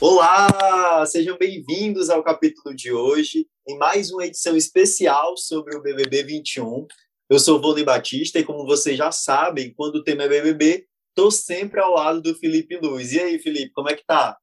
[0.00, 6.22] Olá, sejam bem-vindos ao capítulo de hoje, em mais uma edição especial sobre o BBB
[6.22, 6.86] 21.
[7.28, 11.32] Eu sou Vôlei Batista e, como vocês já sabem, quando o tema é BBB, estou
[11.32, 13.12] sempre ao lado do Felipe Luz.
[13.12, 14.38] E aí, Felipe, como é que tá?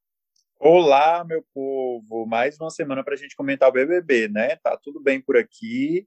[0.59, 2.25] Olá, meu povo!
[2.25, 4.57] Mais uma semana para a gente comentar o BBB, né?
[4.57, 6.05] Tá tudo bem por aqui,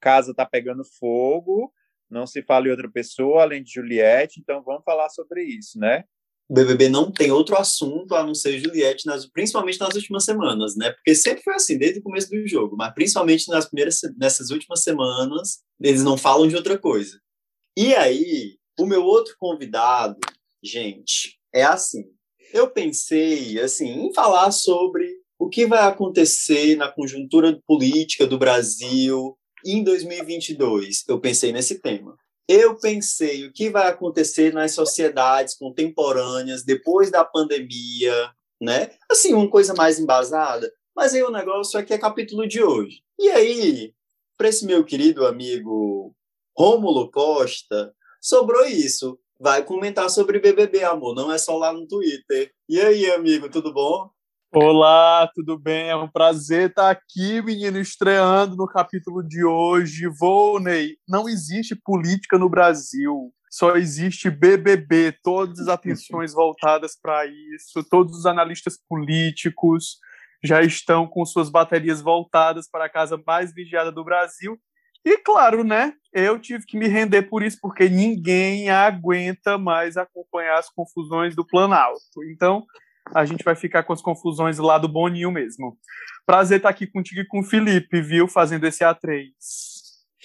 [0.00, 1.70] casa tá pegando fogo,
[2.08, 6.04] não se fala em outra pessoa além de Juliette, então vamos falar sobre isso, né?
[6.48, 10.76] O BBB não tem outro assunto a não ser Juliette, nas, principalmente nas últimas semanas,
[10.76, 10.92] né?
[10.92, 14.82] Porque sempre foi assim, desde o começo do jogo, mas principalmente nas primeiras, nessas últimas
[14.82, 17.20] semanas, eles não falam de outra coisa.
[17.76, 20.18] E aí, o meu outro convidado,
[20.62, 22.04] gente, é assim.
[22.52, 29.36] Eu pensei, assim, em falar sobre o que vai acontecer na conjuntura política do Brasil
[29.64, 31.04] em 2022.
[31.08, 32.16] Eu pensei nesse tema
[32.48, 38.90] eu pensei o que vai acontecer nas sociedades contemporâneas depois da pandemia, né?
[39.10, 40.72] Assim, uma coisa mais embasada.
[40.94, 43.02] Mas aí o negócio aqui é capítulo de hoje.
[43.18, 43.92] E aí,
[44.36, 46.14] para esse meu querido amigo
[46.56, 49.18] Rômulo Costa, sobrou isso.
[49.38, 52.50] Vai comentar sobre BBB, amor, não é só lá no Twitter.
[52.68, 54.10] E aí, amigo, tudo bom?
[54.52, 55.90] Olá, tudo bem?
[55.90, 60.06] É um prazer estar aqui, menino, estreando no capítulo de hoje.
[60.06, 67.84] Volney, não existe política no Brasil, só existe BBB, todas as atenções voltadas para isso,
[67.90, 69.98] todos os analistas políticos
[70.42, 74.56] já estão com suas baterias voltadas para a casa mais vigiada do Brasil.
[75.04, 75.92] E claro, né?
[76.12, 81.46] Eu tive que me render por isso, porque ninguém aguenta mais acompanhar as confusões do
[81.46, 82.24] Planalto.
[82.32, 82.64] Então,
[83.14, 85.78] a gente vai ficar com as confusões lá do Boninho mesmo.
[86.24, 88.26] Prazer estar aqui contigo e com o Felipe, viu?
[88.28, 89.30] Fazendo esse A3.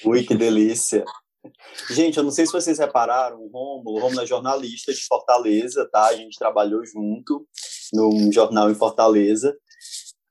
[0.05, 1.05] Ui, que delícia.
[1.89, 5.87] Gente, eu não sei se vocês repararam, o Romulo, o Romulo é jornalista de Fortaleza,
[5.91, 6.07] tá?
[6.07, 7.47] A gente trabalhou junto
[7.93, 9.55] num jornal em Fortaleza.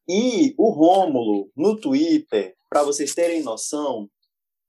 [0.09, 4.09] E o Rômulo, no Twitter, para vocês terem noção,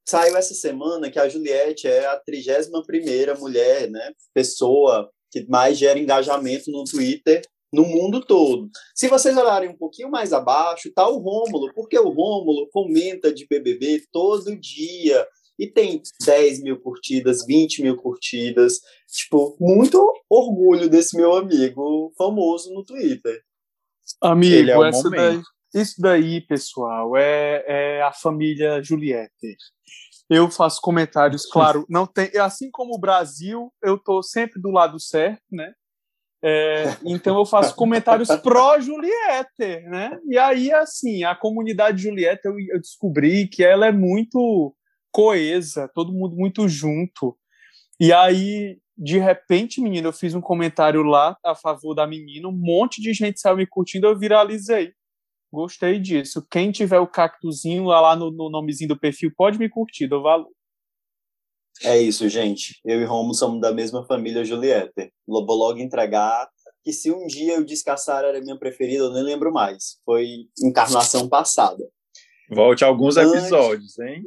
[0.08, 5.98] saiu essa semana que a Juliette é a 31ª mulher, né, pessoa que mais gera
[5.98, 7.42] engajamento no Twitter
[7.72, 8.70] no mundo todo.
[8.94, 13.48] Se vocês olharem um pouquinho mais abaixo, está o Rômulo, porque o Rômulo comenta de
[13.48, 15.26] BBB todo dia
[15.58, 18.80] e tem 10 mil curtidas, 20 mil curtidas.
[19.08, 23.42] Tipo, muito orgulho desse meu amigo famoso no Twitter.
[24.20, 25.42] Amigo, é essa daí,
[25.74, 29.56] isso daí, pessoal, é, é a família Juliette.
[30.30, 35.00] Eu faço comentários, claro, não tem, assim como o Brasil, eu tô sempre do lado
[35.00, 35.74] certo, né?
[36.44, 40.20] É, então eu faço comentários pró Juliette, né?
[40.28, 44.76] E aí assim, a comunidade Juliette eu, eu, descobri que ela é muito
[45.12, 47.38] coesa, todo mundo muito junto.
[48.00, 52.52] E aí de repente, menino, eu fiz um comentário lá a favor da menina, um
[52.52, 54.94] monte de gente saiu me curtindo, eu viralizei.
[55.52, 56.46] Gostei disso.
[56.50, 60.24] Quem tiver o cactuzinho lá, lá no, no nomezinho do perfil, pode me curtir, dou
[60.24, 60.50] valor.
[61.84, 62.80] É isso, gente.
[62.86, 65.12] Eu e Romo somos da mesma família Juliette.
[65.28, 66.48] Vou logo entregar
[66.84, 69.98] que se um dia eu descassar era minha preferida, eu nem lembro mais.
[70.06, 71.84] Foi encarnação passada.
[72.50, 73.34] Volte alguns Antes...
[73.34, 74.24] episódios, hein?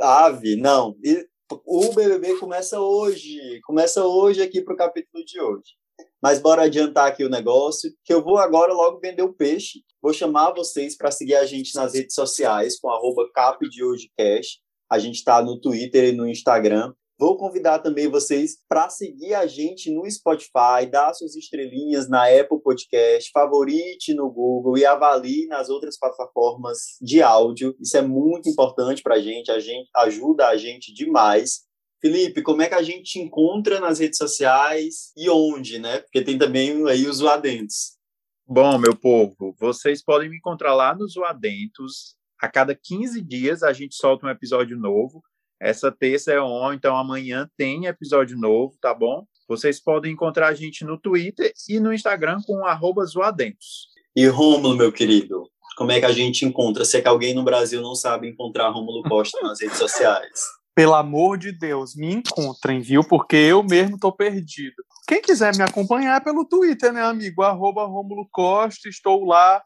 [0.00, 0.96] Ave, não.
[1.02, 1.26] E
[1.66, 3.60] o BBB começa hoje.
[3.64, 5.74] Começa hoje aqui pro capítulo de hoje.
[6.22, 9.82] Mas bora adiantar aqui o negócio, que eu vou agora logo vender o peixe.
[10.00, 14.60] Vou chamar vocês para seguir a gente nas redes sociais com arroba capdehojecast.
[14.94, 16.92] A gente está no Twitter e no Instagram.
[17.18, 22.62] Vou convidar também vocês para seguir a gente no Spotify, dar suas estrelinhas na Apple
[22.62, 27.74] Podcast, favorite no Google e avalie nas outras plataformas de áudio.
[27.80, 31.64] Isso é muito importante para a gente, a gente ajuda a gente demais.
[32.00, 35.98] Felipe, como é que a gente te encontra nas redes sociais e onde, né?
[36.02, 37.98] Porque tem também aí os Zoadentos.
[38.46, 43.72] Bom, meu povo, vocês podem me encontrar lá nos Zoadentos, a cada 15 dias a
[43.72, 45.22] gente solta um episódio novo.
[45.60, 49.24] Essa terça é on, então amanhã tem episódio novo, tá bom?
[49.48, 53.88] Vocês podem encontrar a gente no Twitter e no Instagram com arroba zoadentos.
[54.16, 56.84] E Rômulo, meu querido, como é que a gente encontra?
[56.84, 60.40] Se é que alguém no Brasil não sabe encontrar Rômulo Costa nas redes sociais.
[60.74, 63.04] Pelo amor de Deus, me encontrem, viu?
[63.04, 64.74] Porque eu mesmo tô perdido.
[65.06, 67.42] Quem quiser me acompanhar é pelo Twitter, né, amigo?
[67.42, 69.62] Arroba Rômulo Costa, estou lá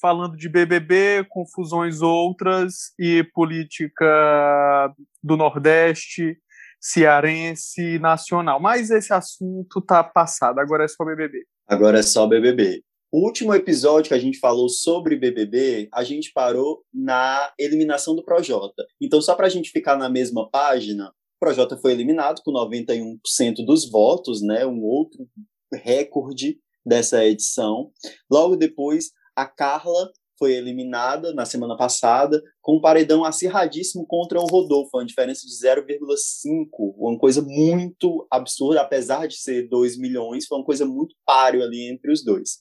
[0.00, 6.36] falando de BBB, confusões outras e política do Nordeste,
[6.80, 8.60] cearense, nacional.
[8.60, 11.44] Mas esse assunto tá passado, agora é só BBB.
[11.66, 12.82] Agora é só BBB.
[13.10, 18.22] O último episódio que a gente falou sobre BBB, a gente parou na eliminação do
[18.22, 18.84] Projota.
[19.00, 23.64] Então, só para a gente ficar na mesma página, o Projota foi eliminado com 91%
[23.64, 24.66] dos votos, né?
[24.66, 25.26] Um outro
[25.72, 27.90] recorde dessa edição.
[28.30, 34.46] Logo depois, a Carla foi eliminada na semana passada com um paredão acirradíssimo contra o
[34.46, 40.58] Rodolfo, uma diferença de 0,5, uma coisa muito absurda, apesar de ser 2 milhões, foi
[40.58, 42.58] uma coisa muito páreo ali entre os dois.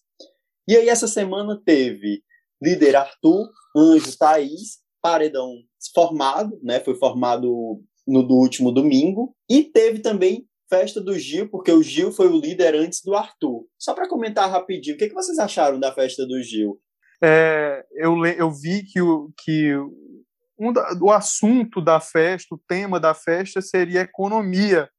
[0.68, 2.22] E aí essa semana teve
[2.62, 5.56] líder Arthur, anjo Thaís, paredão
[5.94, 11.72] formado, né, foi formado no do último domingo, e teve também festa do Gil, porque
[11.72, 13.66] o Gil foi o líder antes do Arthur.
[13.78, 16.80] Só para comentar rapidinho, o que, que vocês acharam da festa do Gil?
[17.22, 19.74] É, eu, eu vi que, o, que
[20.60, 24.90] um da, o assunto da festa, o tema da festa seria economia.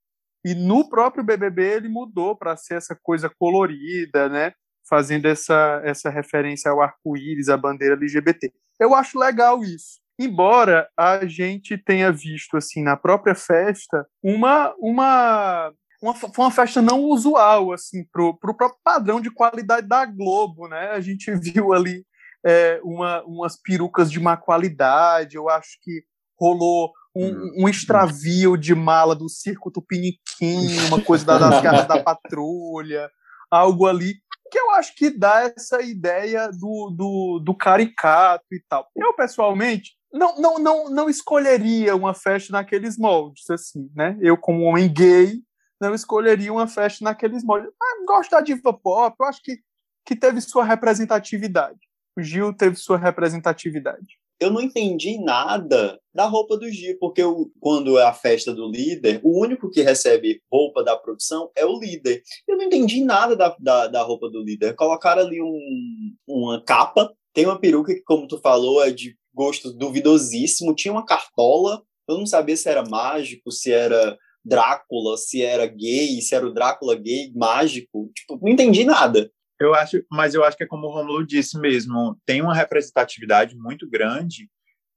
[0.45, 4.53] E no próprio BBB ele mudou para ser essa coisa colorida, né?
[4.89, 8.53] Fazendo essa, essa referência ao arco-íris, à bandeira LGBT.
[8.81, 10.01] Eu acho legal isso.
[10.19, 15.73] Embora a gente tenha visto, assim, na própria festa, uma, uma,
[16.03, 20.91] uma, uma festa não usual, assim, pro, pro próprio padrão de qualidade da Globo, né?
[20.91, 22.05] A gente viu ali
[22.45, 26.03] é, uma, umas perucas de má qualidade, eu acho que
[26.39, 27.55] rolou um, hum.
[27.59, 33.09] um extravio de mala do circo Tupiniquim, uma coisa das garras da patrulha,
[33.51, 34.15] algo ali
[34.51, 38.89] que eu acho que dá essa ideia do, do, do caricato e tal.
[38.97, 44.17] Eu, pessoalmente, não, não, não, não escolheria uma festa naqueles moldes, assim, né?
[44.21, 45.43] Eu, como homem gay,
[45.81, 47.71] não escolheria uma festa naqueles moldes.
[47.79, 49.59] Mas gosto da diva pop, eu acho que,
[50.05, 51.79] que teve sua representatividade.
[52.17, 54.19] O Gil teve sua representatividade.
[54.41, 58.71] Eu não entendi nada da roupa do Gil, porque eu, quando é a festa do
[58.71, 62.23] líder, o único que recebe roupa da produção é o líder.
[62.47, 64.77] Eu não entendi nada da, da, da roupa do líder.
[64.77, 69.73] Colocaram ali um, uma capa, tem uma peruca que, como tu falou, é de gosto
[69.73, 70.75] duvidosíssimo.
[70.75, 76.21] Tinha uma cartola, eu não sabia se era mágico, se era Drácula, se era gay,
[76.21, 78.11] se era o Drácula gay mágico.
[78.15, 79.31] Tipo, não entendi nada.
[79.61, 83.57] Eu acho, mas eu acho que é como o Romulo disse mesmo, tem uma representatividade
[83.57, 84.49] muito grande,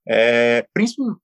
[0.07, 0.65] é,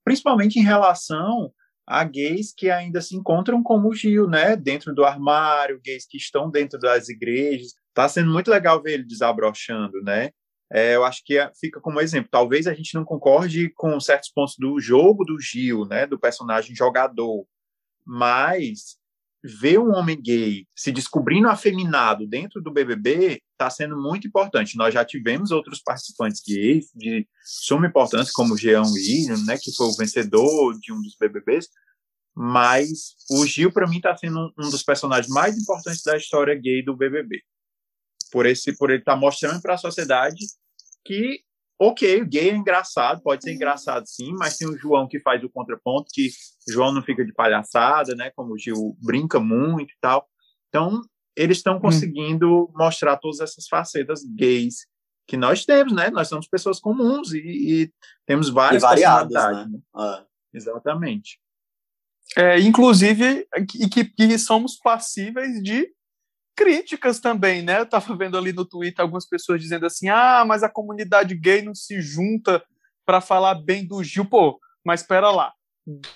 [0.04, 1.51] principalmente em relação
[1.86, 6.18] a gays que ainda se encontram como o Gil, né, dentro do armário, gays que
[6.18, 7.75] estão dentro das igrejas.
[7.89, 10.31] Está sendo muito legal ver ele desabrochando, né?
[10.72, 12.30] É, eu acho que é, fica como exemplo.
[12.31, 16.75] Talvez a gente não concorde com certos pontos do jogo do Gil, né, do personagem
[16.75, 17.46] jogador,
[18.06, 18.98] mas
[19.44, 24.75] ver um homem gay se descobrindo afeminado dentro do BBB está sendo muito importante.
[24.75, 29.74] Nós já tivemos outros participantes gays de suma importância, como o Jean William, né, que
[29.74, 31.69] foi o vencedor de um dos BBBs,
[32.36, 36.84] mas o Gil, para mim, está sendo um dos personagens mais importantes da história gay
[36.84, 37.42] do BBB
[38.31, 40.45] por esse por ele estar tá mostrando para a sociedade
[41.06, 41.41] que
[41.79, 45.44] ok, o gay é engraçado, pode ser engraçado sim, mas tem o João que faz
[45.44, 46.29] o contraponto, que
[46.68, 48.31] o João não fica de palhaçada, né?
[48.35, 50.27] Como o Gil brinca muito e tal.
[50.69, 51.01] Então,
[51.35, 51.79] eles estão hum.
[51.79, 52.71] conseguindo hum.
[52.75, 54.88] mostrar todas essas facetas gays
[55.27, 56.09] que nós temos, né?
[56.09, 57.94] Nós somos pessoas comuns e, e
[58.25, 59.68] temos várias e variadas, né?
[59.69, 59.80] né?
[59.94, 60.25] Ah.
[60.53, 61.39] Exatamente.
[62.35, 65.89] É, inclusive, e que, que somos passíveis de
[66.57, 67.77] críticas também, né?
[67.77, 71.62] Eu estava vendo ali no Twitter algumas pessoas dizendo assim: ah, mas a comunidade gay
[71.62, 72.62] não se junta
[73.06, 74.25] para falar bem do Gil.
[74.25, 75.54] Pô, mas espera lá.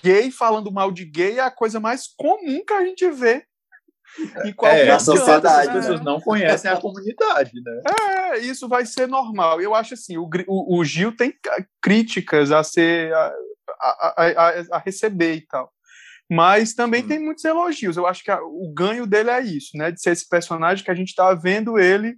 [0.02, 3.46] Gay falando mal de gay é a coisa mais comum que a gente vê.
[4.44, 7.82] Em qualquer é, a sociedade, as pessoas não conhecem a comunidade, né?
[8.34, 9.58] É, isso vai ser normal.
[9.62, 11.32] Eu acho assim, o, o, o Gil tem
[11.80, 13.34] críticas a ser a,
[13.80, 15.72] a, a, a receber e tal.
[16.32, 17.08] Mas também hum.
[17.08, 17.98] tem muitos elogios.
[17.98, 19.90] Eu acho que a, o ganho dele é isso, né?
[19.90, 22.16] De ser esse personagem que a gente está vendo ele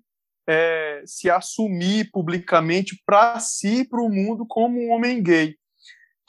[0.49, 5.57] é, se assumir publicamente para si e para o mundo como um homem gay.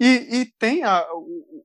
[0.02, 1.06] E, e tem a,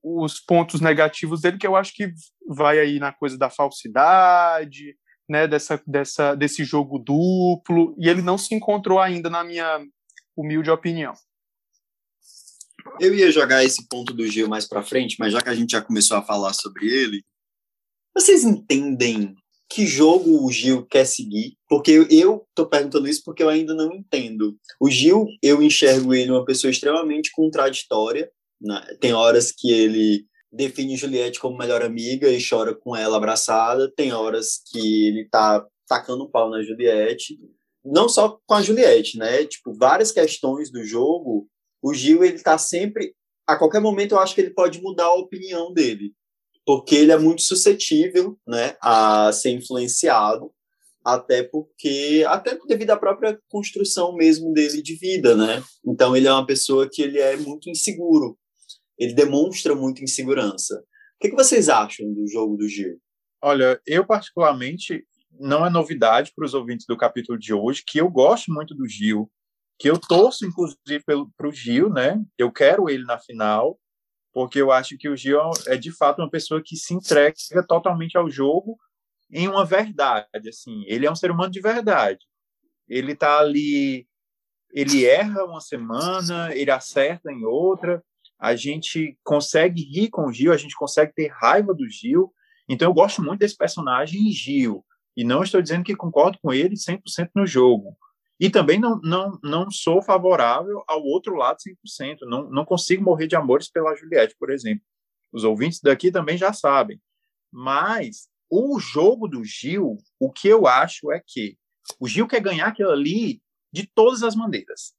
[0.02, 2.12] os pontos negativos dele que eu acho que
[2.46, 4.94] vai aí na coisa da falsidade,
[5.26, 9.80] né, dessa, dessa, desse jogo duplo, e ele não se encontrou ainda, na minha
[10.36, 11.14] humilde opinião.
[12.98, 15.72] Eu ia jogar esse ponto do Gil mais para frente, mas já que a gente
[15.72, 17.22] já começou a falar sobre ele,
[18.14, 19.34] vocês entendem
[19.70, 21.56] que jogo o Gil quer seguir?
[21.68, 24.56] Porque eu tô perguntando isso porque eu ainda não entendo.
[24.80, 28.28] O Gil, eu enxergo ele uma pessoa extremamente contraditória.
[28.60, 28.80] Né?
[29.00, 33.90] Tem horas que ele define Juliette como melhor amiga e chora com ela abraçada.
[33.94, 37.38] Tem horas que ele tá tacando um pau na Juliette.
[37.84, 39.44] Não só com a Juliette, né?
[39.44, 41.48] Tipo, várias questões do jogo
[41.82, 43.14] o Gil ele está sempre
[43.46, 46.12] a qualquer momento eu acho que ele pode mudar a opinião dele
[46.64, 50.52] porque ele é muito suscetível né a ser influenciado
[51.04, 55.62] até porque até devido à própria construção mesmo dele de vida né.
[55.86, 58.38] Então ele é uma pessoa que ele é muito inseguro.
[58.98, 60.76] Ele demonstra muita insegurança.
[60.76, 62.98] O que, que vocês acham do jogo do Gil?
[63.42, 65.04] Olha eu particularmente
[65.38, 68.86] não é novidade para os ouvintes do capítulo de hoje que eu gosto muito do
[68.86, 69.30] Gil,
[69.80, 71.02] que eu torço, inclusive,
[71.34, 72.22] para o Gil, né?
[72.36, 73.80] Eu quero ele na final,
[74.30, 77.34] porque eu acho que o Gil é de fato uma pessoa que se entrega
[77.66, 78.78] totalmente ao jogo
[79.32, 80.84] em uma verdade, assim.
[80.86, 82.18] Ele é um ser humano de verdade.
[82.86, 84.06] Ele está ali,
[84.70, 88.04] ele erra uma semana, ele acerta em outra.
[88.38, 92.30] A gente consegue rir com o Gil, a gente consegue ter raiva do Gil.
[92.68, 94.84] Então eu gosto muito desse personagem Gil.
[95.16, 97.96] E não estou dizendo que concordo com ele 100% no jogo.
[98.40, 102.20] E também não, não, não sou favorável ao outro lado 100%.
[102.22, 104.82] Não, não consigo morrer de amores pela Juliette, por exemplo.
[105.30, 106.98] Os ouvintes daqui também já sabem.
[107.52, 111.58] Mas o jogo do Gil, o que eu acho é que
[112.00, 114.94] o Gil quer ganhar aquilo ali de todas as maneiras.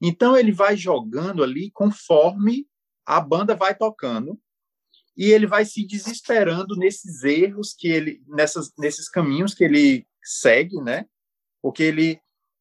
[0.00, 2.66] Então ele vai jogando ali conforme
[3.04, 4.40] a banda vai tocando
[5.16, 10.80] e ele vai se desesperando nesses erros que ele nessas nesses caminhos que ele segue,
[10.80, 11.06] né?
[11.60, 12.20] Porque ele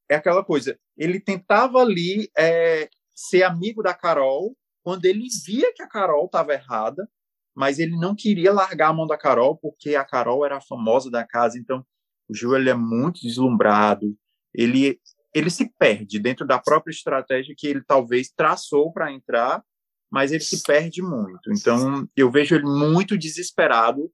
[0.10, 5.82] é aquela coisa, ele tentava ali é, ser amigo da Carol quando ele via que
[5.82, 7.08] a Carol estava errada,
[7.56, 11.10] mas ele não queria largar a mão da Carol porque a Carol era a famosa
[11.10, 11.58] da casa.
[11.58, 11.86] Então,
[12.28, 14.16] o Gil é muito deslumbrado.
[14.54, 15.00] Ele
[15.34, 19.64] ele se perde dentro da própria estratégia que ele talvez traçou para entrar,
[20.12, 21.52] mas ele se perde muito.
[21.52, 24.12] Então, eu vejo ele muito desesperado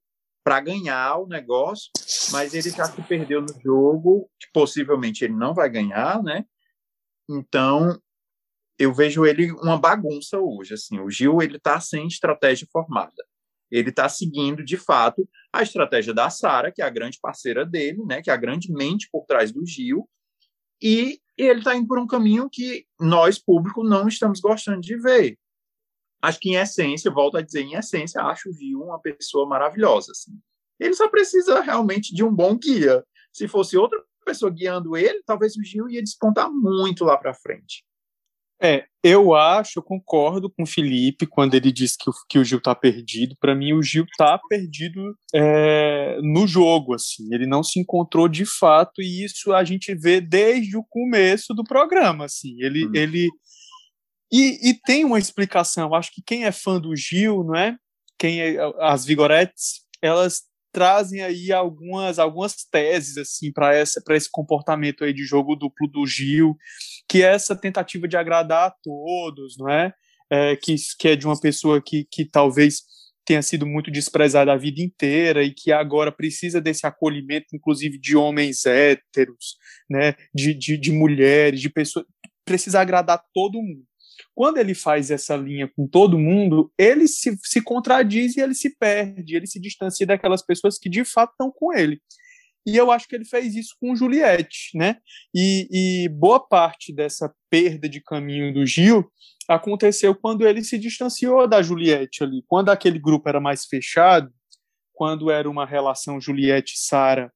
[0.49, 1.91] para ganhar o negócio,
[2.31, 6.43] mas ele já se perdeu no jogo, que possivelmente ele não vai ganhar, né?
[7.29, 8.01] Então,
[8.79, 10.99] eu vejo ele uma bagunça hoje, assim.
[10.99, 13.23] O Gil, ele tá sem estratégia formada.
[13.69, 18.03] Ele está seguindo, de fato, a estratégia da Sara, que é a grande parceira dele,
[18.03, 20.09] né, que é a grande mente por trás do Gil,
[20.81, 25.37] e ele está indo por um caminho que nós, público, não estamos gostando de ver.
[26.21, 30.11] Acho que, em essência, volto a dizer, em essência, acho o Gil uma pessoa maravilhosa.
[30.11, 30.37] Assim.
[30.79, 33.03] Ele só precisa realmente de um bom guia.
[33.31, 37.83] Se fosse outra pessoa guiando ele, talvez o Gil ia despontar muito lá para frente.
[38.61, 42.43] É, eu acho, eu concordo com o Felipe quando ele diz que o, que o
[42.43, 43.35] Gil tá perdido.
[43.39, 47.33] Para mim, o Gil tá perdido é, no jogo, assim.
[47.33, 51.63] Ele não se encontrou de fato e isso a gente vê desde o começo do
[51.63, 52.61] programa, assim.
[52.61, 52.91] Ele, hum.
[52.93, 53.29] ele
[54.31, 55.93] e, e, tem uma explicação.
[55.93, 57.75] Acho que quem é fã do Gil, não é?
[58.17, 64.29] Quem é, as Vigorettes, elas trazem aí algumas algumas teses assim para essa para esse
[64.31, 66.55] comportamento aí de jogo duplo do Gil
[67.09, 69.91] que é essa tentativa de agradar a todos, não é?
[70.29, 72.83] é que, que é de uma pessoa que, que talvez
[73.25, 78.15] tenha sido muito desprezada a vida inteira e que agora precisa desse acolhimento, inclusive de
[78.15, 79.57] homens héteros,
[79.89, 82.05] né, de, de, de mulheres, de pessoas,
[82.45, 83.88] precisa agradar todo mundo.
[84.33, 88.75] Quando ele faz essa linha com todo mundo, ele se, se contradiz e ele se
[88.77, 92.01] perde, ele se distancia daquelas pessoas que de fato estão com ele.
[92.65, 94.97] E eu acho que ele fez isso com Juliette, né?
[95.33, 95.67] E,
[96.05, 99.09] e boa parte dessa perda de caminho do Gil
[99.47, 102.43] aconteceu quando ele se distanciou da Juliette ali.
[102.47, 104.31] Quando aquele grupo era mais fechado,
[104.93, 107.31] quando era uma relação Juliette, Sara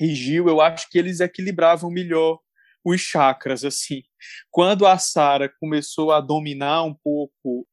[0.00, 2.38] e Gil, eu acho que eles equilibravam melhor
[2.84, 4.02] os chakras assim.
[4.50, 7.66] Quando a Sara começou a dominar um pouco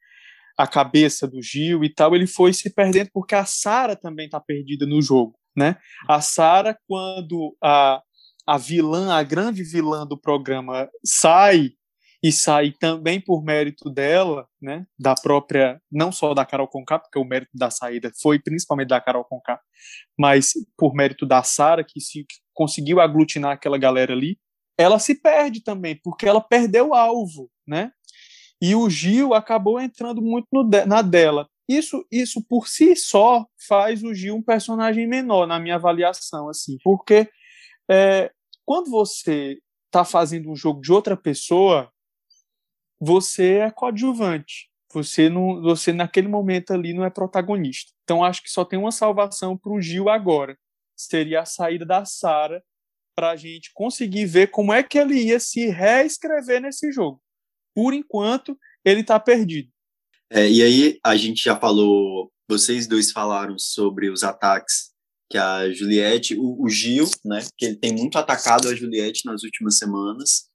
[0.57, 4.39] a cabeça do Gil e tal, ele foi se perdendo porque a Sara também está
[4.39, 5.75] perdida no jogo né?
[6.07, 7.99] A Sara, quando a,
[8.45, 11.71] a vilã, a grande vilã do programa sai
[12.21, 17.17] e sai também por mérito dela, né, da própria, não só da Carol Conká, porque
[17.19, 19.59] o mérito da saída foi principalmente da Carol Conká,
[20.17, 24.37] mas por mérito da Sara, que se conseguiu aglutinar aquela galera ali,
[24.77, 27.91] ela se perde também, porque ela perdeu o alvo, né?
[28.61, 31.49] E o Gil acabou entrando muito no, na dela.
[31.67, 36.77] Isso, isso por si só faz o Gil um personagem menor na minha avaliação, assim,
[36.83, 37.29] porque
[37.89, 38.31] é,
[38.65, 41.91] quando você está fazendo um jogo de outra pessoa,
[42.99, 44.69] você é coadjuvante.
[44.93, 47.91] Você não, você naquele momento ali não é protagonista.
[48.03, 50.57] Então acho que só tem uma salvação para o Gil agora.
[50.95, 52.63] Seria a saída da Sara
[53.17, 57.19] para a gente conseguir ver como é que ele ia se reescrever nesse jogo.
[57.75, 58.55] Por enquanto,
[58.85, 59.69] ele está perdido.
[60.29, 64.91] É, e aí, a gente já falou, vocês dois falaram sobre os ataques
[65.31, 69.43] que a Juliette, o, o Gil, né, que ele tem muito atacado a Juliette nas
[69.43, 70.47] últimas semanas,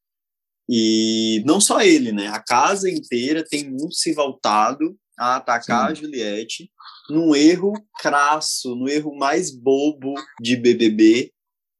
[0.70, 5.92] e não só ele, né, a casa inteira tem muito se voltado a atacar Sim.
[5.92, 6.70] a Juliette
[7.10, 11.32] num erro crasso, no erro mais bobo de BBB,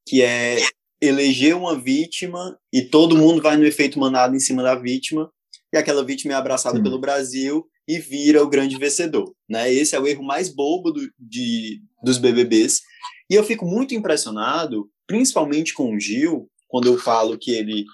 [0.07, 0.59] que é
[1.01, 5.31] eleger uma vítima e todo mundo vai no efeito manado em cima da vítima,
[5.73, 6.83] e aquela vítima é abraçada Sim.
[6.83, 9.73] pelo Brasil e vira o grande vencedor, né?
[9.73, 12.81] Esse é o erro mais bobo do, de, dos BBBs.
[13.29, 17.85] E eu fico muito impressionado, principalmente com o Gil, quando eu falo que ele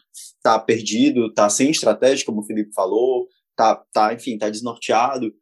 [0.42, 5.32] tá perdido, tá sem estratégia, como o Felipe falou, tá, tá enfim, tá desnorteado,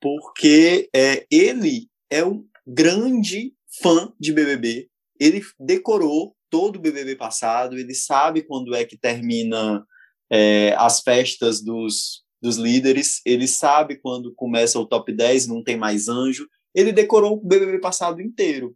[0.00, 4.89] porque é, ele é um grande fã de BBB,
[5.20, 9.84] ele decorou todo o BBB passado, ele sabe quando é que termina
[10.32, 15.76] é, as festas dos, dos líderes, ele sabe quando começa o top 10, não tem
[15.76, 18.74] mais anjo, ele decorou o BBB passado inteiro.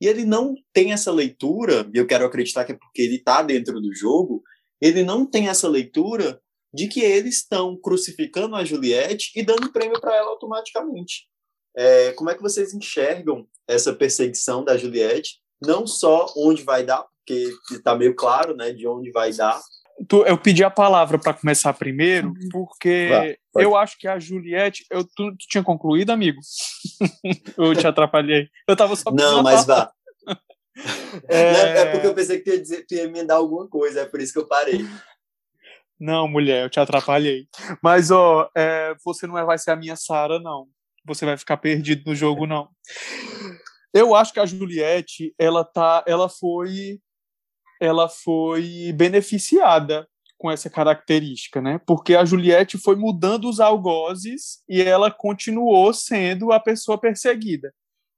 [0.00, 3.42] E ele não tem essa leitura, e eu quero acreditar que é porque ele está
[3.42, 4.42] dentro do jogo,
[4.80, 6.40] ele não tem essa leitura
[6.74, 11.28] de que eles estão crucificando a Juliette e dando prêmio para ela automaticamente.
[11.76, 15.40] É, como é que vocês enxergam essa perseguição da Juliette?
[15.66, 19.60] Não só onde vai dar, porque está meio claro, né, de onde vai dar.
[20.26, 22.48] eu pedi a palavra para começar primeiro, uhum.
[22.50, 24.84] porque eu acho que a Juliette.
[24.90, 26.40] Eu, tu, tu tinha concluído, amigo?
[27.56, 28.48] eu te atrapalhei.
[28.68, 29.90] Eu tava só Não, mas vá.
[31.28, 31.78] É...
[31.78, 31.86] é...
[31.92, 34.20] porque eu pensei que tu ia, dizer, tu ia me dar alguma coisa, é por
[34.20, 34.84] isso que eu parei.
[35.98, 37.46] Não, mulher, eu te atrapalhei.
[37.82, 40.66] Mas, ó, é, você não vai ser a minha Sara, não.
[41.06, 42.68] Você vai ficar perdido no jogo, não.
[43.94, 47.00] Eu acho que a Juliette, ela tá, ela foi,
[47.80, 51.80] ela foi beneficiada com essa característica, né?
[51.86, 57.72] Porque a Juliette foi mudando os algozes e ela continuou sendo a pessoa perseguida.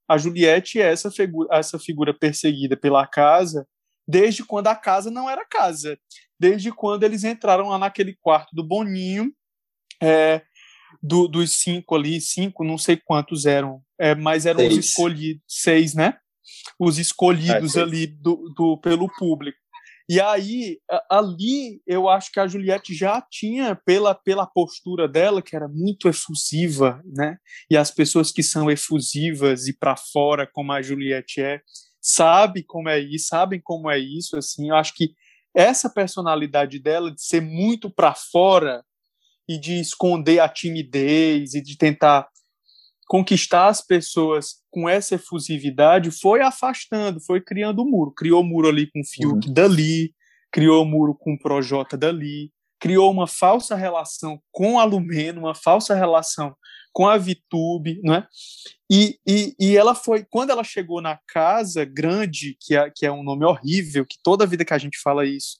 [0.09, 3.67] A Juliette é essa figura, essa figura perseguida pela casa
[4.07, 5.97] desde quando a casa não era casa
[6.39, 9.33] desde quando eles entraram lá naquele quarto do Boninho,
[10.01, 10.41] é,
[11.01, 14.73] do, dos cinco ali, cinco, não sei quantos eram, é, mas eram seis.
[14.73, 16.17] os escolhidos, seis, né?
[16.79, 19.57] Os escolhidos é, ali do, do, pelo público.
[20.09, 20.79] E aí,
[21.11, 26.07] ali, eu acho que a Juliette já tinha, pela, pela postura dela, que era muito
[26.07, 27.37] efusiva, né?
[27.69, 31.61] E as pessoas que são efusivas e para fora, como a Juliette é,
[32.01, 35.13] sabe como é isso, sabem como é isso, assim, eu acho que
[35.53, 38.85] essa personalidade dela de ser muito para fora
[39.47, 42.27] e de esconder a timidez e de tentar
[43.07, 48.11] conquistar as pessoas com essa efusividade foi afastando, foi criando um muro.
[48.11, 49.53] Criou muro ali com o Fiuk uhum.
[49.53, 50.13] dali,
[50.51, 55.95] criou muro com o Projota dali, criou uma falsa relação com a Lumeno, uma falsa
[55.95, 56.55] relação
[56.93, 58.27] com a Vitube, não é?
[58.91, 63.11] E, e, e ela foi, quando ela chegou na casa grande, que é, que é
[63.11, 65.59] um nome horrível, que toda vida que a gente fala isso,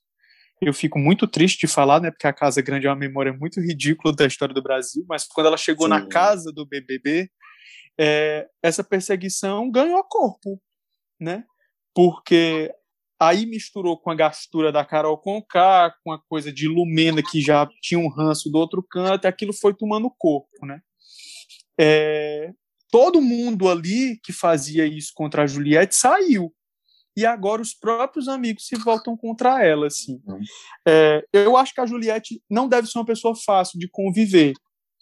[0.62, 2.10] eu fico muito triste de falar, né?
[2.10, 5.48] Porque a Casa Grande é uma memória muito ridícula da história do Brasil, mas quando
[5.48, 5.92] ela chegou Sim.
[5.92, 7.30] na casa do BBB,
[8.00, 10.62] é, essa perseguição ganhou corpo,
[11.20, 11.44] né?
[11.94, 12.72] Porque
[13.20, 17.68] aí misturou com a gastura da Carol Conká, com a coisa de Lumena, que já
[17.82, 20.82] tinha um ranço do outro canto, e aquilo foi tomando corpo, né?
[21.80, 22.52] É,
[22.92, 26.54] todo mundo ali que fazia isso contra a Juliette saiu.
[27.18, 30.22] E agora os próprios amigos se voltam contra ela, assim.
[30.28, 30.40] Uhum.
[30.88, 34.54] É, eu acho que a Juliette não deve ser uma pessoa fácil de conviver.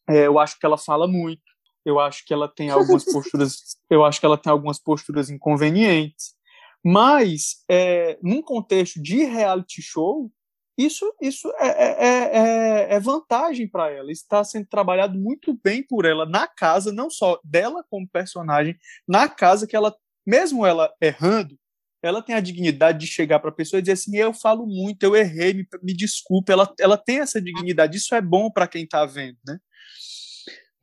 [0.07, 1.43] É, eu acho que ela fala muito.
[1.83, 3.57] Eu acho que ela tem algumas posturas.
[3.89, 6.33] Eu acho que ela tem algumas posturas inconvenientes.
[6.81, 10.31] Mas, é, num contexto de reality show,
[10.77, 14.09] isso, isso é, é, é, é vantagem para ela.
[14.09, 19.27] Está sendo trabalhado muito bem por ela na casa, não só dela como personagem, na
[19.27, 19.93] casa que ela,
[20.25, 21.57] mesmo ela errando,
[22.05, 25.03] ela tem a dignidade de chegar para a pessoa e dizer assim: eu falo muito,
[25.03, 26.51] eu errei, me, me desculpe.
[26.51, 27.97] Ela, ela tem essa dignidade.
[27.97, 29.57] Isso é bom para quem está vendo, né?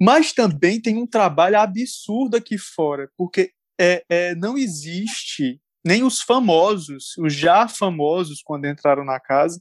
[0.00, 6.20] Mas também tem um trabalho absurdo aqui fora, porque é, é, não existe nem os
[6.20, 9.60] famosos, os já famosos, quando entraram na casa,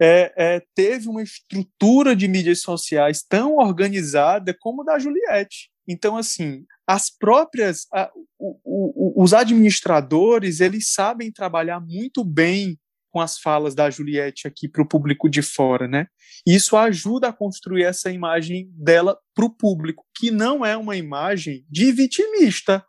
[0.00, 5.70] é, é, teve uma estrutura de mídias sociais tão organizada como a da Juliette.
[5.86, 12.78] Então, assim, as próprias, a, o, o, os administradores, eles sabem trabalhar muito bem
[13.10, 16.06] com as falas da Juliette aqui para o público de fora, né?
[16.46, 21.64] Isso ajuda a construir essa imagem dela para o público, que não é uma imagem
[21.70, 22.84] de vitimista.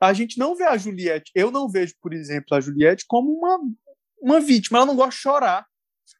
[0.00, 3.58] A gente não vê a Juliette, eu não vejo, por exemplo, a Juliette como uma,
[4.20, 5.66] uma vítima, ela não gosta de chorar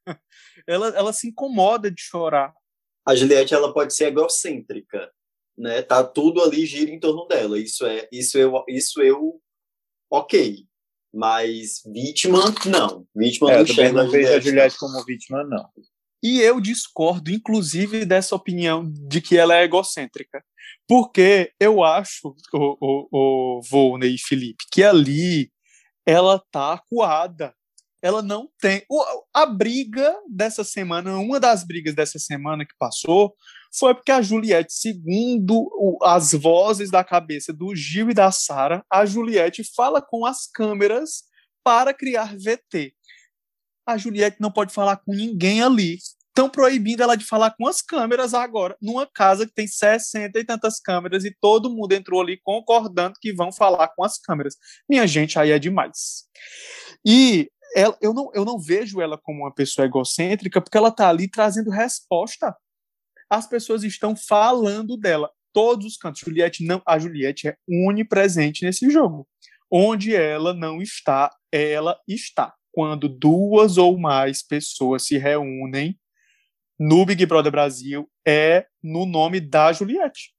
[0.66, 2.54] ela, ela se incomoda de chorar.
[3.06, 5.10] A Juliette ela pode ser egocêntrica,
[5.56, 5.82] né?
[5.82, 7.58] Tá tudo ali gira em torno dela.
[7.58, 9.40] Isso é, isso eu, isso eu,
[10.10, 10.64] ok.
[11.14, 13.06] Mas vítima não.
[13.14, 15.68] Vítima é, não eu não vejo a Juliette como vítima não.
[16.22, 20.44] E eu discordo, inclusive, dessa opinião de que ela é egocêntrica.
[20.88, 23.08] Porque eu acho, o, o,
[23.58, 25.50] o Volney e Felipe, que ali
[26.04, 27.54] ela tá acuada
[28.06, 28.84] ela não tem.
[29.34, 33.34] A briga dessa semana, uma das brigas dessa semana que passou,
[33.78, 38.84] foi porque a Juliette, segundo o, as vozes da cabeça do Gil e da Sara,
[38.90, 41.24] a Juliette fala com as câmeras
[41.64, 42.94] para criar VT.
[43.86, 45.98] A Juliette não pode falar com ninguém ali.
[46.28, 50.44] Estão proibindo ela de falar com as câmeras agora, numa casa que tem 60 e
[50.44, 54.54] tantas câmeras e todo mundo entrou ali concordando que vão falar com as câmeras.
[54.88, 56.24] Minha gente, aí é demais.
[57.06, 61.08] E ela, eu, não, eu não vejo ela como uma pessoa egocêntrica, porque ela está
[61.08, 62.54] ali trazendo resposta.
[63.28, 65.30] As pessoas estão falando dela.
[65.52, 66.20] Todos os cantos.
[66.20, 69.26] Juliette não, a Juliette é onipresente nesse jogo.
[69.70, 72.54] Onde ela não está, ela está.
[72.72, 75.98] Quando duas ou mais pessoas se reúnem
[76.78, 80.34] no Big Brother Brasil, é no nome da Juliette.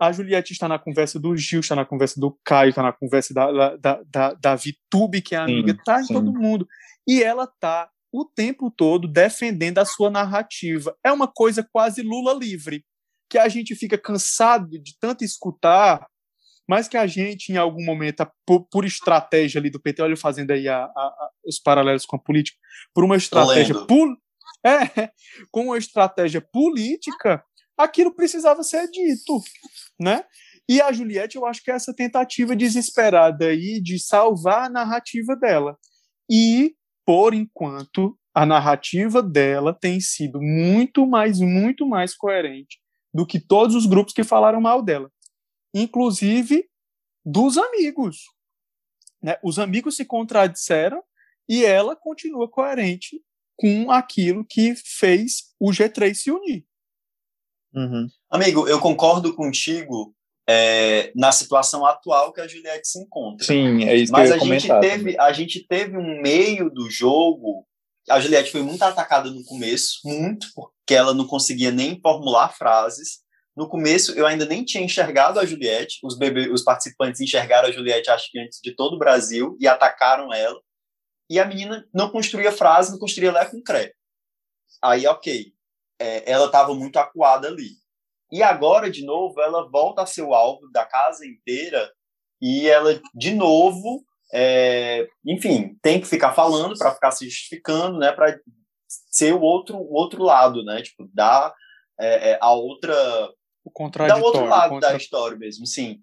[0.00, 3.34] A Juliette está na conversa do Gil, está na conversa do Caio, está na conversa
[3.34, 6.68] da, da, da, da Vitube, que é a amiga, está em todo mundo.
[7.06, 10.96] E ela está o tempo todo defendendo a sua narrativa.
[11.04, 12.84] É uma coisa quase Lula livre,
[13.28, 16.06] que a gente fica cansado de tanto escutar,
[16.68, 20.50] mas que a gente, em algum momento, por, por estratégia ali do PT, olha fazendo
[20.50, 22.58] aí a, a, a, os paralelos com a política,
[22.94, 24.16] por uma estratégia pol,
[24.64, 25.10] é,
[25.50, 27.42] com uma estratégia política,
[27.76, 29.40] aquilo precisava ser dito,
[30.00, 30.24] né?
[30.68, 35.34] E a Juliette, eu acho que é essa tentativa desesperada aí de salvar a narrativa
[35.34, 35.78] dela.
[36.30, 36.74] E,
[37.08, 42.78] por enquanto, a narrativa dela tem sido muito mais, muito mais coerente
[43.14, 45.10] do que todos os grupos que falaram mal dela.
[45.74, 46.68] Inclusive
[47.24, 48.24] dos amigos.
[49.22, 49.38] Né?
[49.42, 51.02] Os amigos se contradisseram
[51.48, 53.18] e ela continua coerente
[53.56, 56.66] com aquilo que fez o G3 se unir.
[57.72, 58.06] Uhum.
[58.28, 60.14] Amigo, eu concordo contigo
[60.48, 63.46] é, na situação atual que a Juliette se encontra.
[63.46, 66.90] Sim, é isso Mas que eu a gente teve, a gente teve um meio do
[66.90, 67.66] jogo.
[68.08, 73.18] A Juliette foi muito atacada no começo, muito, porque ela não conseguia nem formular frases.
[73.54, 75.98] No começo, eu ainda nem tinha enxergado a Juliette.
[76.02, 79.66] Os, bebê, os participantes enxergaram a Juliette, acho que antes de todo o Brasil, e
[79.66, 80.58] atacaram ela.
[81.28, 83.92] E a menina não construía frase, não construía Lé com Cré.
[84.82, 85.52] Aí, ok
[85.98, 87.76] é, ela estava muito acuada ali.
[88.30, 91.90] E agora, de novo, ela volta a ser o alvo da casa inteira
[92.40, 98.12] e ela, de novo, é, enfim, tem que ficar falando para ficar se justificando, né,
[98.12, 98.38] para
[98.86, 101.54] ser o outro, o outro lado, né, tipo, dar
[101.98, 102.94] é, é, a outra...
[103.64, 104.22] O contraditório.
[104.22, 104.90] Dar outro lado contra...
[104.90, 106.00] da história mesmo, sim.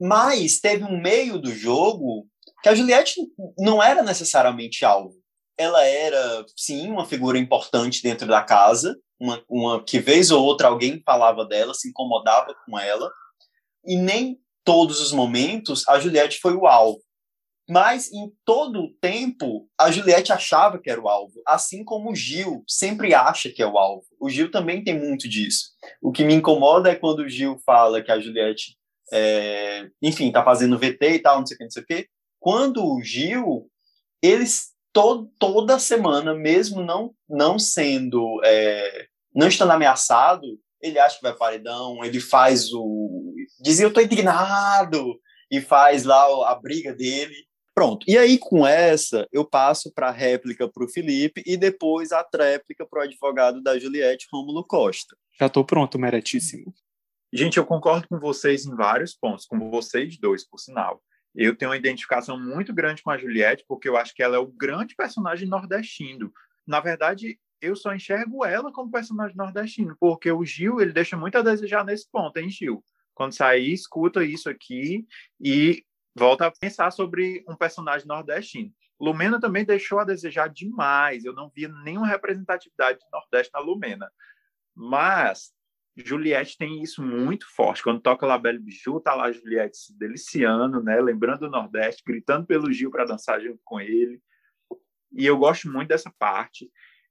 [0.00, 2.26] Mas teve um meio do jogo
[2.62, 3.14] que a Juliette
[3.58, 5.20] não era necessariamente alvo
[5.60, 10.68] ela era, sim, uma figura importante dentro da casa, uma, uma que vez ou outra
[10.68, 13.12] alguém falava dela, se incomodava com ela,
[13.84, 17.00] e nem todos os momentos a Juliette foi o alvo.
[17.68, 22.16] Mas em todo o tempo, a Juliette achava que era o alvo, assim como o
[22.16, 24.04] Gil sempre acha que é o alvo.
[24.18, 25.70] O Gil também tem muito disso.
[26.02, 28.76] O que me incomoda é quando o Gil fala que a Juliette,
[29.12, 32.08] é, enfim, tá fazendo VT e tal, não sei o que, não sei o que.
[32.40, 33.70] Quando o Gil,
[34.20, 40.46] eles to toda semana, mesmo não, não sendo, é, não estando ameaçado,
[40.80, 43.34] ele acha que vai paredão, ele faz o.
[43.60, 47.34] Dizia, eu tô indignado, e faz lá a briga dele.
[47.74, 48.04] Pronto.
[48.08, 52.22] E aí, com essa, eu passo para a réplica para o Felipe e depois a
[52.22, 55.16] tréplica para o advogado da Juliette, Rômulo Costa.
[55.38, 56.74] Já estou pronto, meritíssimo.
[57.32, 61.00] Gente, eu concordo com vocês em vários pontos, com vocês dois, por sinal
[61.34, 64.38] eu tenho uma identificação muito grande com a Juliette, porque eu acho que ela é
[64.38, 66.32] o grande personagem nordestino.
[66.66, 71.36] Na verdade, eu só enxergo ela como personagem nordestino, porque o Gil, ele deixa muito
[71.36, 72.82] a desejar nesse ponto, hein, Gil?
[73.14, 75.06] Quando sair, escuta isso aqui
[75.40, 78.72] e volta a pensar sobre um personagem nordestino.
[79.00, 81.24] Lumena também deixou a desejar demais.
[81.24, 84.10] Eu não via nenhuma representatividade do Nordeste na Lumena.
[84.74, 85.52] Mas
[85.96, 87.82] Juliette tem isso muito forte.
[87.82, 91.00] Quando toca La Belle Bijou, tá lá Juliette se deliciando, né?
[91.00, 94.20] Lembrando do Nordeste, gritando pelo Gil para dançar junto com ele.
[95.12, 96.70] E eu gosto muito dessa parte.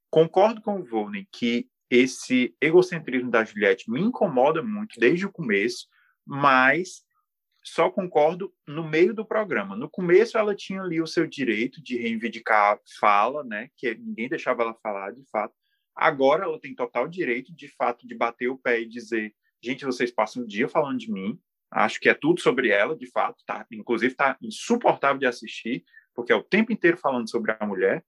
[0.09, 5.87] Concordo com o Volney que esse egocentrismo da Juliette me incomoda muito desde o começo,
[6.25, 7.03] mas
[7.63, 9.75] só concordo no meio do programa.
[9.75, 13.69] No começo ela tinha ali o seu direito de reivindicar fala, né?
[13.75, 15.53] Que ninguém deixava ela falar, de fato.
[15.95, 20.11] Agora ela tem total direito, de fato, de bater o pé e dizer: gente, vocês
[20.11, 21.39] passam um dia falando de mim,
[21.71, 23.65] acho que é tudo sobre ela, de fato, tá?
[23.71, 28.03] Inclusive está insuportável de assistir, porque é o tempo inteiro falando sobre a mulher,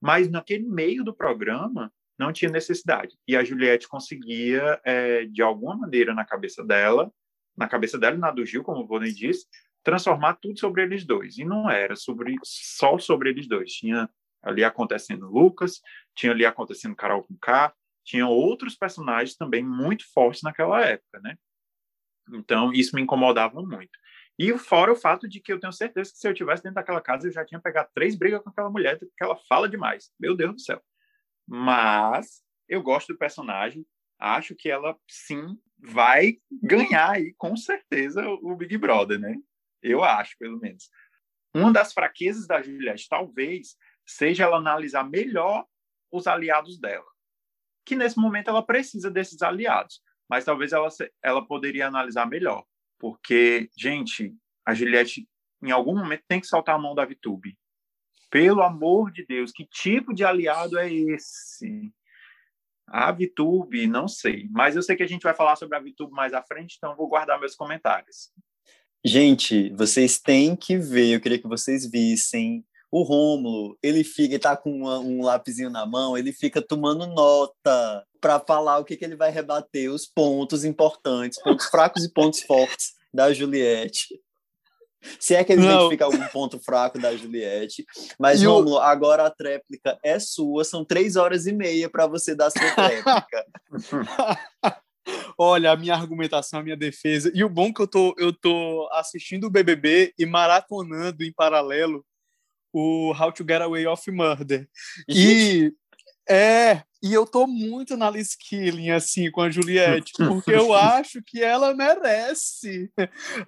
[0.00, 3.16] mas naquele meio do programa não tinha necessidade.
[3.26, 7.12] E a Juliette conseguia, é, de alguma maneira, na cabeça dela,
[7.56, 9.46] na cabeça dela e na do Gil, como o Volney disse,
[9.82, 11.38] transformar tudo sobre eles dois.
[11.38, 13.72] E não era sobre só sobre eles dois.
[13.72, 14.08] Tinha
[14.42, 15.80] ali acontecendo Lucas,
[16.14, 17.72] tinha ali acontecendo Carol com K,
[18.04, 21.36] tinham outros personagens também muito fortes naquela época, né?
[22.32, 23.98] Então, isso me incomodava muito.
[24.38, 27.00] E fora o fato de que eu tenho certeza que se eu tivesse dentro daquela
[27.00, 30.10] casa, eu já tinha pegado três brigas com aquela mulher, porque ela fala demais.
[30.18, 30.82] Meu Deus do céu.
[31.46, 33.86] Mas eu gosto do personagem,
[34.18, 39.36] acho que ela sim vai ganhar aí com certeza o Big Brother, né?
[39.82, 40.88] Eu acho, pelo menos.
[41.54, 45.66] Uma das fraquezas da Juliette talvez seja ela analisar melhor
[46.10, 47.06] os aliados dela.
[47.84, 50.88] Que nesse momento ela precisa desses aliados, mas talvez ela,
[51.22, 52.64] ela poderia analisar melhor.
[52.98, 54.34] Porque, gente,
[54.64, 55.28] a Juliette
[55.62, 57.56] em algum momento tem que soltar a mão da Vitube.
[58.30, 61.92] Pelo amor de Deus, que tipo de aliado é esse?
[62.86, 64.48] A VTube, não sei.
[64.50, 66.96] Mas eu sei que a gente vai falar sobre a VTube mais à frente, então
[66.96, 68.32] vou guardar meus comentários.
[69.04, 72.64] Gente, vocês têm que ver, eu queria que vocês vissem.
[72.92, 77.06] O Rômulo, ele fica, ele tá com uma, um lapisinho na mão, ele fica tomando
[77.06, 82.12] nota para falar o que, que ele vai rebater, os pontos importantes, pontos fracos e
[82.12, 84.08] pontos fortes da Juliette.
[85.18, 87.84] Se é que ele identifica algum ponto fraco da Juliette.
[88.18, 90.62] Mas, Romulo, agora a tréplica é sua.
[90.62, 93.46] São três horas e meia para você dar sua tréplica.
[95.36, 97.32] Olha, a minha argumentação, a minha defesa.
[97.34, 101.32] E o bom é que eu tô, eu tô assistindo o BBB e maratonando em
[101.32, 102.04] paralelo
[102.72, 104.68] o How to Get Away of Murder.
[105.08, 105.72] E
[106.28, 111.20] é, e eu tô muito na Liz Killing, assim, com a Juliette, porque eu acho
[111.26, 112.90] que ela merece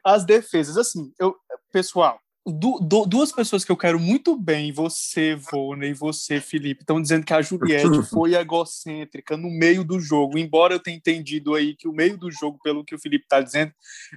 [0.05, 0.77] as defesas.
[0.77, 1.37] Assim, eu,
[1.73, 6.83] pessoal, du, du, duas pessoas que eu quero muito bem, você, Vona, e você, Felipe,
[6.83, 11.55] estão dizendo que a Juliette foi egocêntrica no meio do jogo, embora eu tenha entendido
[11.55, 13.73] aí que o meio do jogo, pelo que o Felipe está dizendo,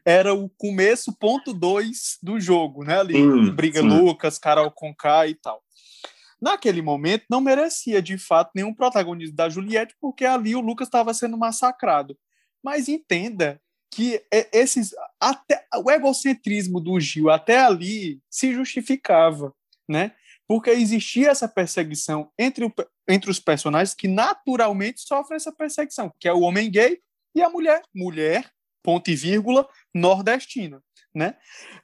[0.06, 3.00] era o começo, ponto dois do jogo, né?
[3.00, 3.88] Ali, hum, Briga sim.
[3.88, 5.62] Lucas, Carol Conká e tal
[6.40, 11.14] naquele momento não merecia de fato nenhum protagonismo da Juliette, porque ali o Lucas estava
[11.14, 12.16] sendo massacrado.
[12.64, 13.60] Mas entenda
[13.92, 19.54] que esses até o egocentrismo do Gil até ali se justificava,
[19.88, 20.14] né?
[20.48, 22.74] Porque existia essa perseguição entre, o,
[23.08, 27.00] entre os personagens que naturalmente sofrem essa perseguição, que é o homem gay
[27.36, 28.50] e a mulher, mulher,
[28.84, 30.82] ponto e vírgula, nordestina
[31.18, 31.36] né?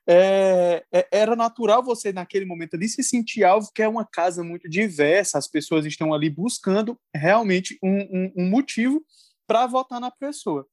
[0.07, 4.43] É, é, era natural você, naquele momento ali, se sentir alvo, que é uma casa
[4.43, 9.03] muito diversa, as pessoas estão ali buscando realmente um, um, um motivo
[9.47, 10.67] para votar na pessoa.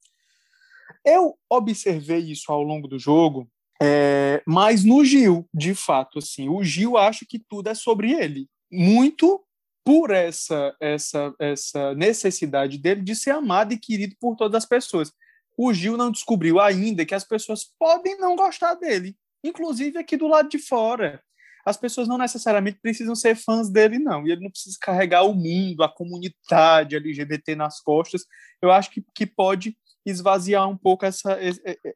[1.05, 3.49] Eu observei isso ao longo do jogo,
[3.81, 8.47] é, mas no Gil, de fato, assim, o Gil acha que tudo é sobre ele,
[8.71, 9.43] muito
[9.83, 15.11] por essa essa essa necessidade dele de ser amado e querido por todas as pessoas
[15.57, 20.27] o Gil não descobriu ainda que as pessoas podem não gostar dele, inclusive aqui do
[20.27, 21.21] lado de fora.
[21.63, 24.25] As pessoas não necessariamente precisam ser fãs dele, não.
[24.25, 28.25] E ele não precisa carregar o mundo, a comunidade LGBT nas costas.
[28.59, 31.37] Eu acho que, que pode esvaziar um pouco essa,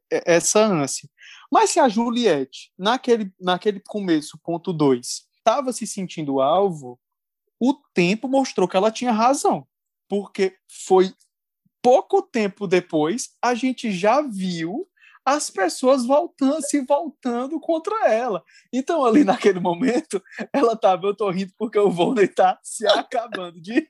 [0.10, 1.10] essa ânsia.
[1.52, 7.00] Mas se a Juliette, naquele, naquele começo, ponto 2, estava se sentindo alvo,
[7.60, 9.68] o tempo mostrou que ela tinha razão.
[10.08, 11.13] Porque foi
[11.82, 14.88] pouco tempo depois, a gente já viu
[15.26, 18.44] as pessoas voltando, se voltando contra ela.
[18.72, 20.22] Então, ali naquele momento,
[20.54, 23.88] ela tava, eu tô rindo porque o Volney tá se acabando de.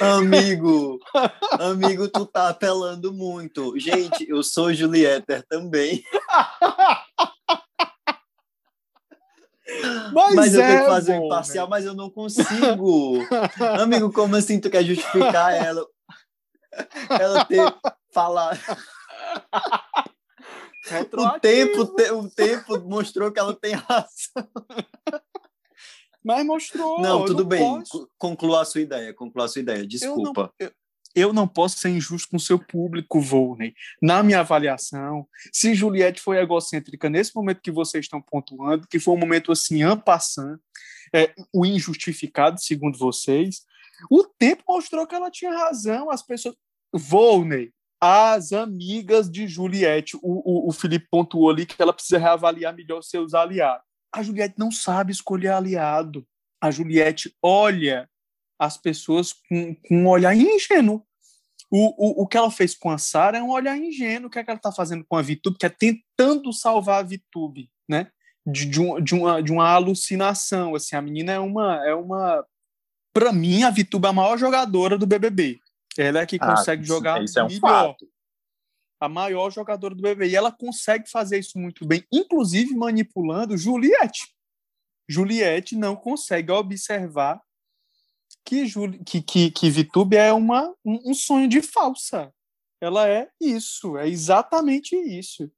[0.00, 1.00] amigo,
[1.58, 3.76] amigo, tu tá apelando muito.
[3.78, 6.04] Gente, eu sou Julieter também.
[10.14, 11.70] Mas, mas eu é tenho que fazer bom, um imparcial, né?
[11.70, 13.18] mas eu não consigo.
[13.78, 15.84] amigo, como assim tu quer justificar ela?
[17.10, 17.74] ela ter
[18.12, 18.58] falado.
[21.12, 21.82] O tempo,
[22.14, 24.48] o tempo mostrou que ela tem razão.
[26.24, 27.00] Mas mostrou.
[27.00, 27.60] Não, tudo não bem.
[27.60, 28.10] Posso...
[28.18, 29.14] Conclua a sua ideia.
[29.14, 29.86] Conclua a sua ideia.
[29.86, 30.52] Desculpa.
[30.58, 30.72] Eu não, eu,
[31.14, 33.74] eu não posso ser injusto com o seu público, Volney.
[34.02, 39.14] Na minha avaliação, se Juliette foi egocêntrica nesse momento que vocês estão pontuando, que foi
[39.14, 40.58] um momento assim, ampassant,
[41.14, 43.62] é, o injustificado, segundo vocês,
[44.10, 46.10] o tempo mostrou que ela tinha razão.
[46.10, 46.54] As pessoas.
[46.92, 50.16] Volney, as amigas de Juliette.
[50.16, 53.84] O, o, o Felipe pontuou ali que ela precisa reavaliar melhor seus aliados.
[54.12, 56.26] A Juliette não sabe escolher aliado.
[56.60, 58.08] A Juliette olha
[58.58, 61.04] as pessoas com, com um olhar ingênuo.
[61.70, 64.28] O, o, o que ela fez com a Sara é um olhar ingênuo.
[64.28, 65.58] O que, é que ela está fazendo com a Vitube?
[65.58, 68.10] Que é tentando salvar a Vitube, né?
[68.46, 70.74] De, de, um, de, uma, de uma alucinação.
[70.74, 72.42] Assim, a menina é uma, é uma
[73.18, 75.60] para mim, a Vituba é a maior jogadora do BBB.
[75.98, 77.60] Ela é que ah, consegue jogar isso é um melhor.
[77.60, 78.08] Fato.
[79.00, 80.30] A maior jogadora do BBB.
[80.30, 84.32] E ela consegue fazer isso muito bem, inclusive manipulando Juliette.
[85.08, 87.40] Juliette não consegue observar
[88.44, 92.32] que, Juli, que, que, que Vitube é uma, um, um sonho de falsa.
[92.80, 95.50] Ela é isso, é exatamente isso.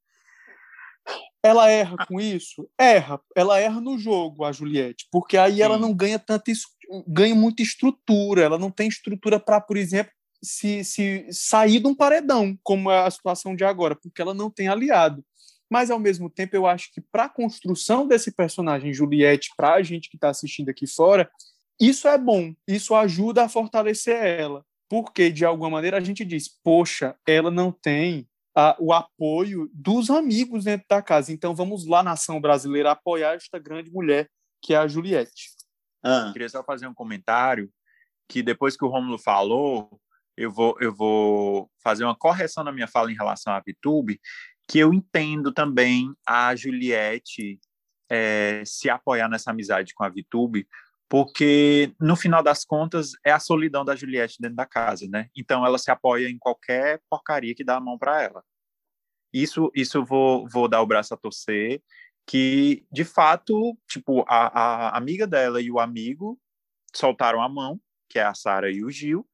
[1.42, 2.68] Ela erra com isso?
[2.78, 3.20] Erra.
[3.34, 5.62] Ela erra no jogo, a Juliette, porque aí Sim.
[5.62, 6.52] ela não ganha tanta
[7.06, 8.42] ganha muita estrutura.
[8.42, 13.06] Ela não tem estrutura para, por exemplo, se, se sair de um paredão, como é
[13.06, 15.24] a situação de agora, porque ela não tem aliado.
[15.70, 19.82] Mas, ao mesmo tempo, eu acho que para a construção desse personagem, Juliette, para a
[19.82, 21.30] gente que está assistindo aqui fora,
[21.80, 24.64] isso é bom, isso ajuda a fortalecer ela.
[24.88, 30.10] Porque, de alguma maneira, a gente diz, poxa, ela não tem a, o apoio dos
[30.10, 31.32] amigos dentro da casa.
[31.32, 34.28] Então, vamos lá, nação brasileira, apoiar esta grande mulher,
[34.60, 35.50] que é a Juliette.
[36.02, 36.30] Ah.
[36.32, 37.70] Queria só fazer um comentário
[38.28, 40.00] que depois que o Romulo falou,
[40.40, 44.18] eu vou, eu vou fazer uma correção na minha fala em relação à VTube,
[44.66, 47.60] que eu entendo também a Juliette
[48.10, 50.66] é, se apoiar nessa amizade com a VTube,
[51.08, 55.28] porque no final das contas é a solidão da Juliette dentro da casa, né?
[55.36, 58.42] Então ela se apoia em qualquer porcaria que dá a mão para ela.
[59.32, 61.82] Isso, isso vou, vou dar o braço a torcer,
[62.26, 66.40] que de fato, tipo, a, a amiga dela e o amigo
[66.94, 69.28] soltaram a mão, que é a Sara e o Gil,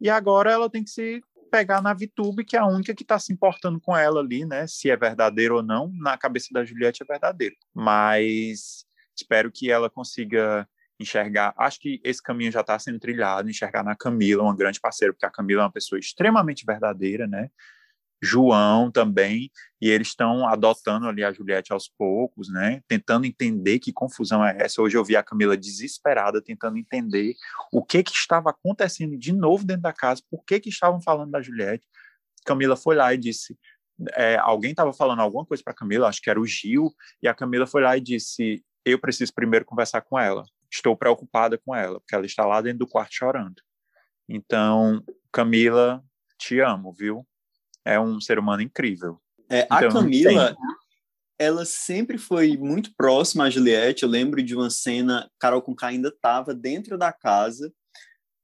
[0.00, 3.18] e agora ela tem que se pegar na VTube, que é a única que está
[3.18, 4.66] se importando com ela ali, né?
[4.66, 7.56] Se é verdadeiro ou não, na cabeça da Juliette é verdadeiro.
[7.74, 8.84] Mas
[9.16, 11.54] espero que ela consiga enxergar.
[11.56, 15.26] Acho que esse caminho já está sendo trilhado, enxergar na Camila, uma grande parceira, porque
[15.26, 17.50] a Camila é uma pessoa extremamente verdadeira, né?
[18.26, 22.82] João também, e eles estão adotando ali a Juliette aos poucos, né?
[22.88, 24.82] Tentando entender que confusão é essa.
[24.82, 27.34] Hoje eu vi a Camila desesperada tentando entender
[27.72, 31.30] o que que estava acontecendo de novo dentro da casa, por que que estavam falando
[31.30, 31.86] da Juliette.
[32.44, 33.58] Camila foi lá e disse,
[34.14, 37.34] é, alguém estava falando alguma coisa para Camila, acho que era o Gil, e a
[37.34, 40.44] Camila foi lá e disse, eu preciso primeiro conversar com ela.
[40.70, 43.62] Estou preocupada com ela, porque ela está lá dentro do quarto chorando.
[44.28, 46.02] Então, Camila,
[46.38, 47.26] te amo, viu?
[47.86, 49.20] É um ser humano incrível.
[49.48, 50.56] É, então, a Camila,
[51.38, 54.02] ela sempre foi muito próxima à Juliette.
[54.02, 57.72] Eu lembro de uma cena, Carol Conká ainda estava dentro da casa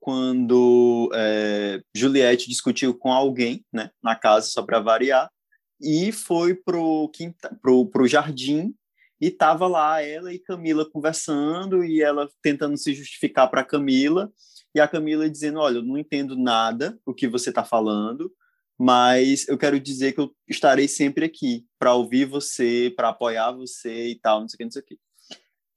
[0.00, 5.30] quando é, Juliette discutiu com alguém, né, na casa, só para variar,
[5.80, 8.74] e foi pro, quinta, pro, pro jardim
[9.20, 14.32] e tava lá ela e Camila conversando e ela tentando se justificar para Camila
[14.74, 18.32] e a Camila dizendo, olha, eu não entendo nada o que você está falando,
[18.84, 24.08] mas eu quero dizer que eu estarei sempre aqui para ouvir você, para apoiar você
[24.08, 24.98] e tal, não sei o que, não sei o que.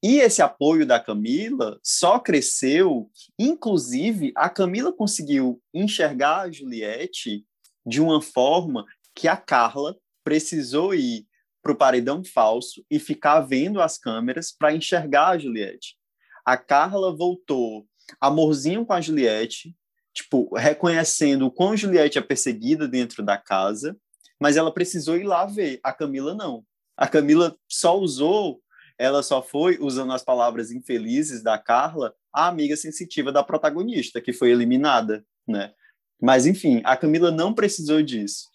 [0.02, 7.46] E esse apoio da Camila só cresceu, inclusive a Camila conseguiu enxergar a Juliette
[7.86, 11.28] de uma forma que a Carla precisou ir
[11.62, 15.96] para o paredão falso e ficar vendo as câmeras para enxergar a Juliette.
[16.44, 17.86] A Carla voltou
[18.20, 19.76] amorzinho com a Juliette,
[20.16, 23.96] tipo, reconhecendo o quão Juliette é perseguida dentro da casa,
[24.40, 25.80] mas ela precisou ir lá ver.
[25.84, 26.66] A Camila não.
[26.96, 28.62] A Camila só usou,
[28.98, 34.32] ela só foi, usando as palavras infelizes da Carla, a amiga sensitiva da protagonista, que
[34.32, 35.74] foi eliminada, né?
[36.20, 38.50] Mas, enfim, a Camila não precisou disso.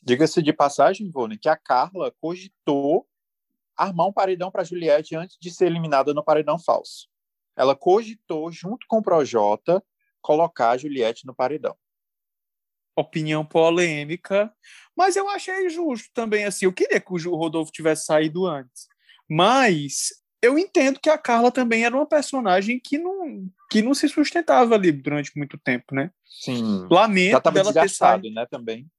[0.00, 3.06] Diga-se de passagem, Ivone, que a Carla cogitou
[3.76, 7.08] armar um paredão para Juliette antes de ser eliminada no paredão falso.
[7.54, 9.82] Ela cogitou, junto com o Projota,
[10.22, 11.76] colocar a Juliette no paredão.
[12.96, 14.52] Opinião polêmica,
[14.96, 16.44] mas eu achei justo também.
[16.44, 18.86] Assim, eu queria que o Rodolfo tivesse saído antes,
[19.28, 20.10] mas
[20.42, 24.74] eu entendo que a Carla também era uma personagem que não, que não se sustentava
[24.74, 26.10] ali durante muito tempo, né?
[26.26, 26.86] Sim.
[26.90, 28.46] Lamento Já dela ter saído, né?
[28.50, 28.90] Também.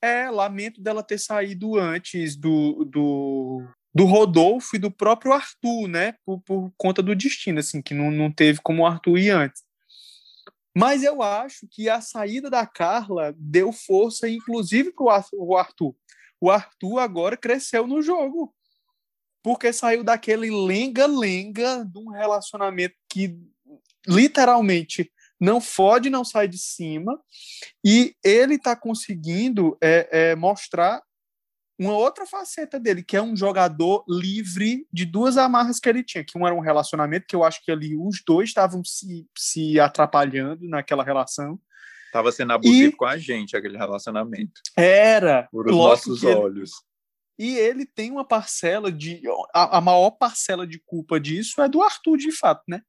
[0.00, 6.14] É, lamento dela ter saído antes do, do, do Rodolfo e do próprio Arthur, né?
[6.24, 9.65] Por, por conta do destino, assim, que não, não teve como o Arthur ir antes.
[10.78, 15.96] Mas eu acho que a saída da Carla deu força, inclusive, para o Arthur.
[16.38, 18.54] O Arthur agora cresceu no jogo.
[19.42, 23.38] Porque saiu daquele lenga-lenga de um relacionamento que
[24.06, 25.10] literalmente
[25.40, 27.18] não fode, não sai de cima.
[27.82, 31.02] E ele está conseguindo é, é, mostrar
[31.78, 36.24] uma outra faceta dele, que é um jogador livre de duas amarras que ele tinha,
[36.24, 39.78] que um era um relacionamento, que eu acho que ali os dois estavam se, se
[39.78, 41.60] atrapalhando naquela relação.
[42.06, 42.96] Estava sendo abusivo e...
[42.96, 44.60] com a gente, aquele relacionamento.
[44.76, 45.48] Era.
[45.50, 46.70] Por os nossos olhos.
[46.72, 46.86] Ele...
[47.38, 49.20] E ele tem uma parcela de.
[49.54, 52.80] A, a maior parcela de culpa disso é do Arthur, de fato, né?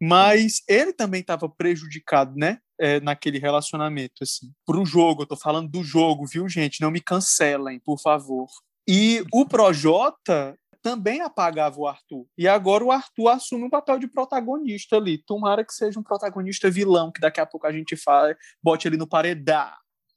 [0.00, 2.58] Mas ele também estava prejudicado, né?
[2.80, 4.52] É, naquele relacionamento, assim.
[4.64, 6.80] Pro jogo, eu tô falando do jogo, viu, gente?
[6.80, 8.46] Não me cancelem, por favor.
[8.86, 12.26] E o Projota também apagava o Arthur.
[12.36, 15.18] E agora o Arthur assume um papel de protagonista ali.
[15.18, 18.96] Tomara que seja um protagonista vilão, que daqui a pouco a gente fala, bote ele
[18.96, 19.70] no paredão.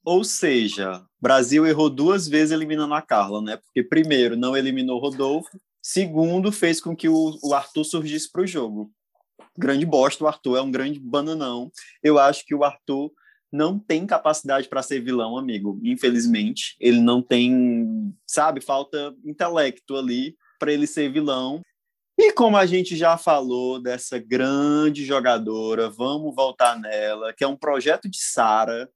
[0.04, 3.58] Ou seja, Brasil errou duas vezes eliminando a Carla, né?
[3.58, 8.48] Porque primeiro não eliminou Rodolfo, segundo fez com que o, o Arthur surgisse para o
[8.48, 8.92] jogo.
[9.58, 11.72] Grande bosta, o Arthur é um grande bananão.
[12.02, 13.12] Eu acho que o Arthur
[13.52, 15.80] não tem capacidade para ser vilão, amigo.
[15.84, 21.62] Infelizmente, ele não tem, sabe, falta intelecto ali para ele ser vilão.
[22.18, 27.58] E como a gente já falou dessa grande jogadora, vamos voltar nela, que é um
[27.58, 28.90] projeto de Sara,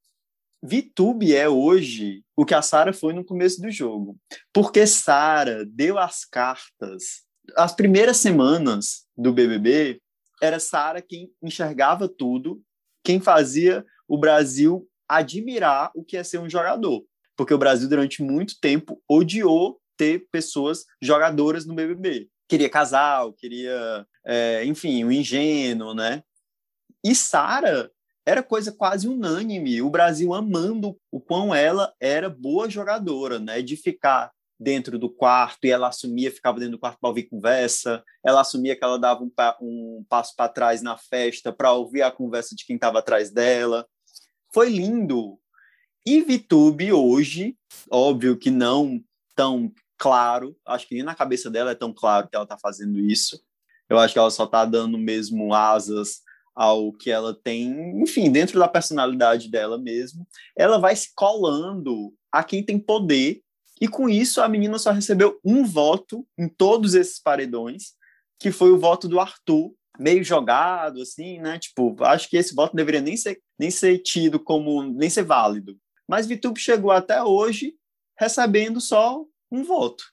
[0.65, 4.17] VTube é hoje o que a Sara foi no começo do jogo.
[4.51, 7.23] Porque Sara deu as cartas.
[7.55, 10.01] As primeiras semanas do BBB,
[10.45, 12.61] era Sara quem enxergava tudo,
[13.03, 17.03] quem fazia o Brasil admirar o que é ser um jogador.
[17.35, 22.29] Porque o Brasil, durante muito tempo, odiou ter pessoas jogadoras no BBB.
[22.47, 26.23] Queria casal, queria, é, enfim, o um ingênuo, né?
[27.03, 27.91] E Sara
[28.25, 33.61] era coisa quase unânime, o Brasil amando o quão ela era boa jogadora, né?
[33.61, 38.03] De ficar dentro do quarto e ela assumia, ficava dentro do quarto para ouvir conversa,
[38.23, 42.01] ela assumia que ela dava um, pa um passo para trás na festa para ouvir
[42.01, 43.85] a conversa de quem estava atrás dela.
[44.53, 45.37] Foi lindo.
[46.05, 47.57] E Vitube hoje,
[47.89, 49.03] óbvio que não
[49.35, 52.99] tão claro, acho que nem na cabeça dela é tão claro que ela está fazendo
[52.99, 53.41] isso.
[53.89, 56.21] Eu acho que ela só está dando mesmo asas
[56.55, 60.25] ao que ela tem, enfim, dentro da personalidade dela mesmo,
[60.55, 63.41] ela vai se colando a quem tem poder,
[63.79, 67.93] e com isso a menina só recebeu um voto em todos esses paredões,
[68.39, 71.59] que foi o voto do Arthur, meio jogado, assim, né?
[71.59, 75.77] Tipo, acho que esse voto deveria nem ser, nem ser tido como, nem ser válido.
[76.07, 77.75] Mas Vitube chegou até hoje
[78.17, 80.03] recebendo só um voto.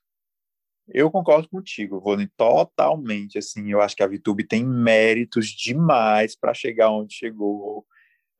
[0.89, 3.39] Eu concordo contigo, Rony, totalmente.
[3.39, 7.87] Assim, eu acho que a Vitube tem méritos demais para chegar onde chegou.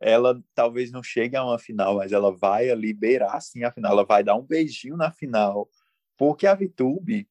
[0.03, 3.93] Ela talvez não chegue a uma final, mas ela vai liberar sim a final.
[3.93, 5.69] Ela vai dar um beijinho na final,
[6.17, 7.29] porque a Vitube,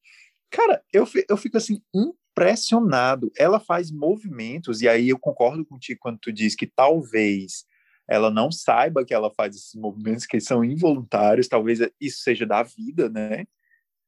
[0.50, 3.30] cara, eu, eu fico assim impressionado.
[3.38, 7.64] Ela faz movimentos e aí eu concordo contigo quando tu diz que talvez
[8.08, 12.62] ela não saiba que ela faz esses movimentos que são involuntários, talvez isso seja da
[12.62, 13.44] vida, né?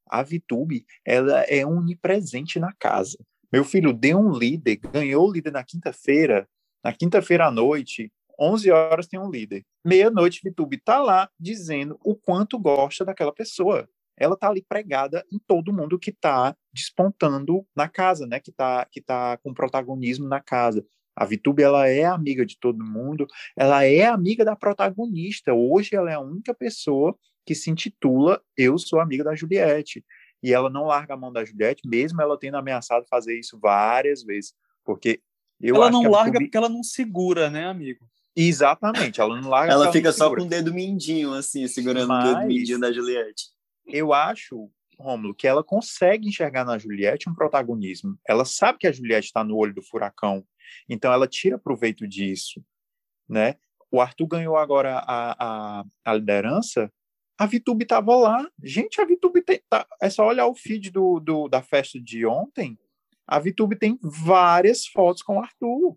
[0.06, 3.18] a VTube ela é onipresente na casa.
[3.52, 6.48] Meu filho deu um líder, ganhou o líder na quinta-feira,
[6.82, 9.64] na quinta-feira à noite, 11 horas tem um líder.
[9.84, 13.88] Meia-noite, VTube está lá dizendo o quanto gosta daquela pessoa.
[14.16, 18.38] Ela está ali pregada em todo mundo que está despontando na casa, né?
[18.38, 20.84] Que está que tá com protagonismo na casa.
[21.16, 23.26] A VTube ela é amiga de todo mundo,
[23.56, 25.52] ela é amiga da protagonista.
[25.52, 27.16] Hoje ela é a única pessoa
[27.46, 30.04] que se intitula Eu Sou Amiga da Juliette.
[30.42, 34.22] E ela não larga a mão da Juliette, mesmo ela tendo ameaçado fazer isso várias
[34.22, 34.54] vezes.
[34.84, 35.20] Porque
[35.60, 38.06] eu Ela não larga porque ela não segura, né, amigo?
[38.36, 39.72] Exatamente, ela não larga.
[39.72, 43.44] ela fica só com o dedo mindinho, assim, segurando Mas, o dedo mindinho da Juliette.
[43.86, 48.18] Eu acho, Rômulo, que ela consegue enxergar na Juliette um protagonismo.
[48.26, 50.44] Ela sabe que a Juliette está no olho do furacão,
[50.88, 52.64] então ela tira proveito disso,
[53.28, 53.56] né?
[53.90, 55.36] O Arthur ganhou agora a,
[55.80, 56.90] a, a liderança
[57.38, 58.46] a VTube tava lá.
[58.62, 62.24] Gente, a VTube tem, tá, é só olhar o feed do, do, da festa de
[62.24, 62.78] ontem.
[63.26, 65.96] A VTube tem várias fotos com o Arthur.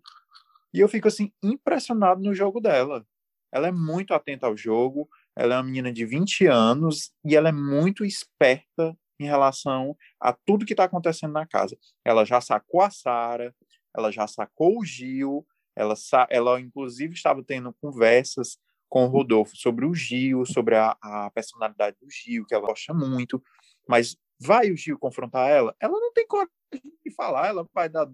[0.78, 3.04] E eu fico assim impressionado no jogo dela.
[3.52, 7.50] Ela é muito atenta ao jogo, ela é uma menina de 20 anos e ela
[7.50, 11.76] é muito esperta em relação a tudo que está acontecendo na casa.
[12.06, 13.56] Ela já sacou a Sara,
[13.96, 15.44] ela já sacou o Gil,
[15.76, 15.96] ela,
[16.30, 21.98] ela inclusive estava tendo conversas com o Rodolfo sobre o Gil, sobre a, a personalidade
[22.00, 23.42] do Gil, que ela gosta muito,
[23.90, 25.76] mas vai o Gil confrontar ela?
[25.80, 26.52] Ela não tem coragem
[27.04, 28.08] de falar, ela vai dar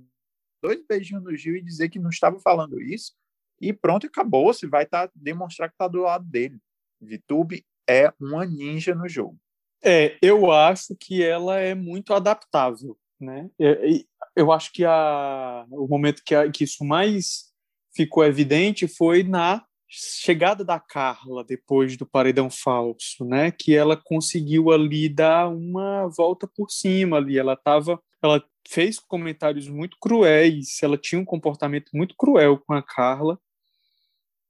[0.64, 3.11] dois beijinhos no Gil e dizer que não estava falando isso,
[3.61, 6.57] e pronto, acabou, se vai tá, demonstrar que está do lado dele.
[7.01, 9.38] Vitube é uma ninja no jogo.
[9.84, 13.49] É, eu acho que ela é muito adaptável, né?
[14.36, 17.51] Eu acho que a, o momento que, a, que isso mais
[17.93, 23.51] ficou evidente foi na chegada da Carla depois do paredão falso, né?
[23.51, 27.38] Que ela conseguiu ali dar uma volta por cima ali.
[27.38, 32.82] Ela tava, ela fez comentários muito cruéis, ela tinha um comportamento muito cruel com a
[32.82, 33.39] Carla.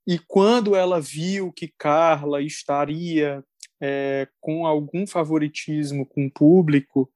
[0.05, 3.43] E quando ela viu que Carla estaria
[3.81, 7.11] é, com algum favoritismo com o público,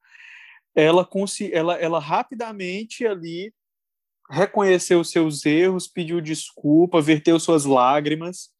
[0.74, 1.08] ela,
[1.52, 3.52] ela, ela rapidamente ali
[4.30, 8.50] reconheceu seus erros, pediu desculpa, verteu suas lágrimas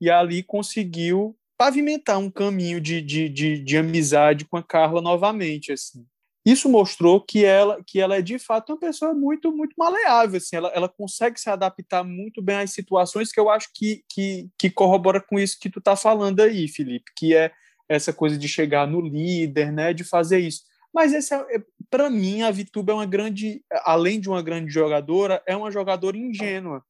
[0.00, 5.72] e ali conseguiu pavimentar um caminho de, de, de, de amizade com a Carla novamente.
[5.72, 6.06] Assim.
[6.44, 10.38] Isso mostrou que ela, que ela é de fato uma pessoa muito, muito maleável.
[10.38, 14.48] Assim, ela, ela consegue se adaptar muito bem às situações que eu acho que, que,
[14.58, 17.52] que corrobora com isso que tu está falando aí, Felipe, que é
[17.88, 20.62] essa coisa de chegar no líder, né, de fazer isso.
[20.94, 24.70] Mas esse é, é para mim a Vituba é uma grande, além de uma grande
[24.72, 26.82] jogadora, é uma jogadora ingênua,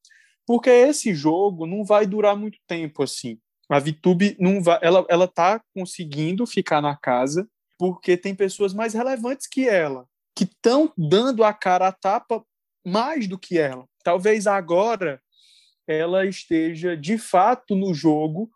[0.45, 3.37] porque esse jogo não vai durar muito tempo assim.
[3.69, 7.47] A Vitube não vai, ela ela tá conseguindo ficar na casa
[7.81, 12.45] porque tem pessoas mais relevantes que ela, que estão dando a cara a tapa
[12.85, 13.87] mais do que ela.
[14.03, 15.19] Talvez agora
[15.87, 18.51] ela esteja de fato no jogo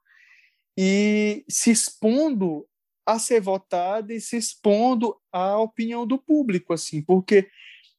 [0.77, 2.67] e se expondo
[3.03, 7.49] a ser votada e se expondo à opinião do público, assim, porque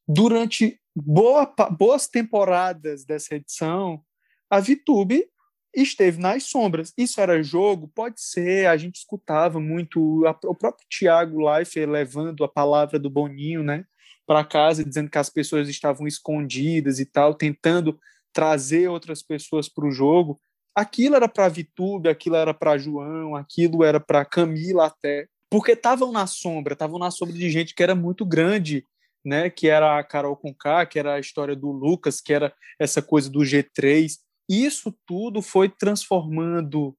[0.07, 1.45] durante boa,
[1.77, 4.01] boas temporadas dessa edição,
[4.49, 5.27] a VTube
[5.73, 6.93] esteve nas sombras.
[6.97, 7.87] Isso era jogo?
[7.87, 8.67] Pode ser.
[8.67, 13.85] A gente escutava muito a, o próprio Tiago Life levando a palavra do Boninho, né,
[14.25, 17.99] para casa, dizendo que as pessoas estavam escondidas e tal, tentando
[18.33, 20.39] trazer outras pessoas para o jogo.
[20.75, 26.11] Aquilo era para Vitube, aquilo era para João, aquilo era para Camila até, porque estavam
[26.11, 28.85] na sombra, estavam na sombra de gente que era muito grande,
[29.25, 29.49] né?
[29.49, 33.29] Que era a Carol Conká, que era a história do Lucas, que era essa coisa
[33.29, 34.17] do G3
[34.47, 36.95] isso tudo foi transformando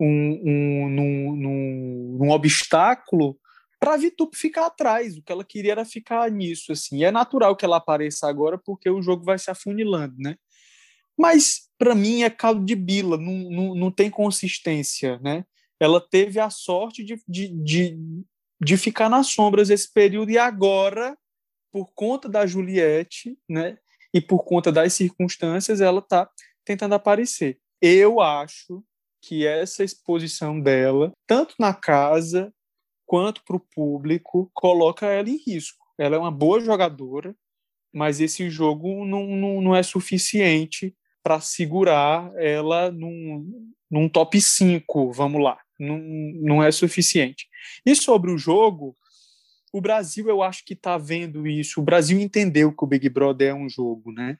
[0.00, 3.38] um, um, num, num, num obstáculo
[3.80, 5.16] para a Vitup ficar atrás.
[5.16, 6.72] O que ela queria era ficar nisso.
[6.72, 6.98] Assim.
[6.98, 10.36] E é natural que ela apareça agora porque o jogo vai se afunilando, né?
[11.16, 15.44] Mas para mim é caldo de bila, não, não, não tem consistência, né?
[15.80, 17.98] Ela teve a sorte de, de, de,
[18.60, 21.16] de ficar nas sombras esse período e agora,
[21.72, 23.78] por conta da Juliette, né?
[24.12, 26.28] E por conta das circunstâncias, ela está
[26.68, 27.58] tentando aparecer.
[27.80, 28.84] Eu acho
[29.22, 32.52] que essa exposição dela, tanto na casa
[33.06, 35.82] quanto para o público, coloca ela em risco.
[35.96, 37.34] Ela é uma boa jogadora,
[37.90, 45.10] mas esse jogo não, não, não é suficiente para segurar ela num, num top 5,
[45.12, 45.58] vamos lá.
[45.80, 47.48] Não, não é suficiente.
[47.86, 48.94] E sobre o jogo,
[49.72, 51.80] o Brasil eu acho que está vendo isso.
[51.80, 54.38] O Brasil entendeu que o Big Brother é um jogo, né?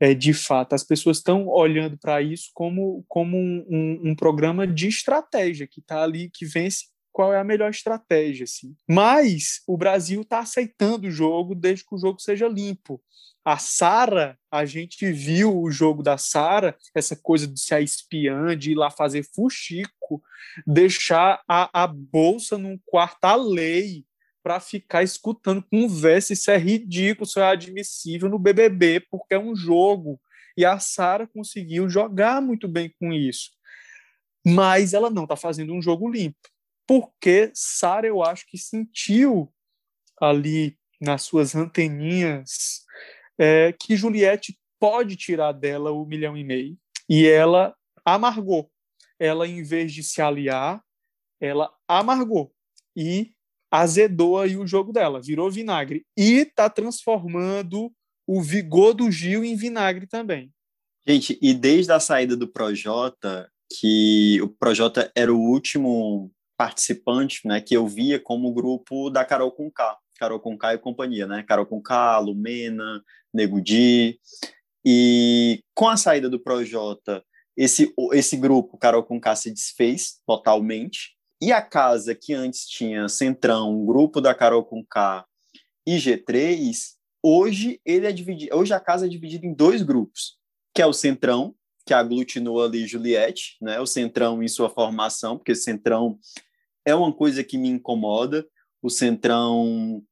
[0.00, 0.72] É, de fato.
[0.72, 6.02] As pessoas estão olhando para isso como, como um, um, programa de estratégia, que está
[6.02, 8.44] ali, que vence qual é a melhor estratégia.
[8.44, 8.74] Assim.
[8.88, 13.00] Mas o Brasil está aceitando o jogo desde que o jogo seja limpo.
[13.44, 18.56] A Sara, a gente viu o jogo da Sara, essa coisa de ser a espiã,
[18.56, 20.22] de ir lá fazer fuxico,
[20.66, 24.04] deixar a, a bolsa num quarto à lei,
[24.42, 26.32] para ficar escutando conversa.
[26.32, 30.20] Isso é ridículo, isso é admissível no BBB, porque é um jogo.
[30.56, 33.50] E a Sara conseguiu jogar muito bem com isso.
[34.46, 36.38] Mas ela não está fazendo um jogo limpo.
[36.86, 39.52] Porque Sara, eu acho que sentiu
[40.20, 42.84] ali nas suas anteninhas
[43.38, 46.76] é, que Juliette pode tirar dela o milhão e meio.
[47.08, 47.74] E ela
[48.04, 48.70] amargou.
[49.18, 50.82] Ela, em vez de se aliar,
[51.40, 52.52] ela amargou.
[52.96, 53.32] E
[53.70, 56.04] azedou aí o jogo dela, virou vinagre.
[56.16, 57.92] E está transformando
[58.26, 60.50] o vigor do Gil em vinagre também.
[61.06, 67.60] Gente, e desde a saída do Projota, que o Projota era o último participante, né,
[67.60, 71.42] que eu via como grupo da Carol Conká, Carol Conká e companhia, né?
[71.42, 73.02] Carol Conká, Lumena,
[73.32, 74.20] Nego Di.
[74.84, 77.24] E com a saída do Projota,
[77.56, 83.84] esse esse grupo Carol Conká se desfez totalmente e a casa que antes tinha Centrão,
[83.86, 85.24] grupo da Carol com K
[85.86, 90.38] e G3, hoje ele é dividido, hoje a casa é dividida em dois grupos,
[90.74, 91.54] que é o Centrão,
[91.86, 93.80] que aglutinou ali Juliette, né?
[93.80, 96.18] O Centrão em sua formação, porque Centrão
[96.84, 98.46] é uma coisa que me incomoda.
[98.82, 100.02] O Centrão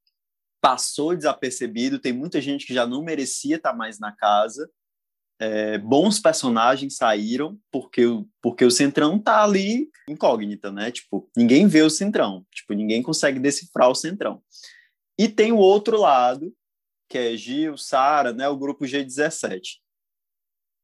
[0.61, 4.69] passou desapercebido, tem muita gente que já não merecia estar mais na casa
[5.39, 10.91] é, bons personagens saíram porque o, porque o Centrão tá ali incógnita, né?
[10.91, 14.43] Tipo, ninguém vê o Centrão, tipo, ninguém consegue decifrar o Centrão.
[15.19, 16.53] E tem o outro lado,
[17.09, 18.49] que é Gil, Sara, né?
[18.49, 19.79] O grupo G17.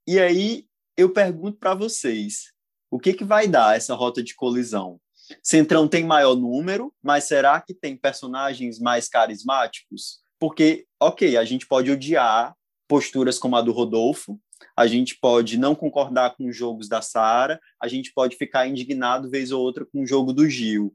[0.07, 2.53] E aí eu pergunto para vocês,
[2.91, 5.01] o que que vai dar essa rota de colisão?
[5.43, 10.21] Centrão tem maior número, mas será que tem personagens mais carismáticos?
[10.39, 12.55] Porque, ok, a gente pode odiar
[12.87, 14.39] posturas como a do Rodolfo,
[14.77, 19.31] a gente pode não concordar com os jogos da Sara, a gente pode ficar indignado
[19.31, 20.95] vez ou outra com o jogo do Gil,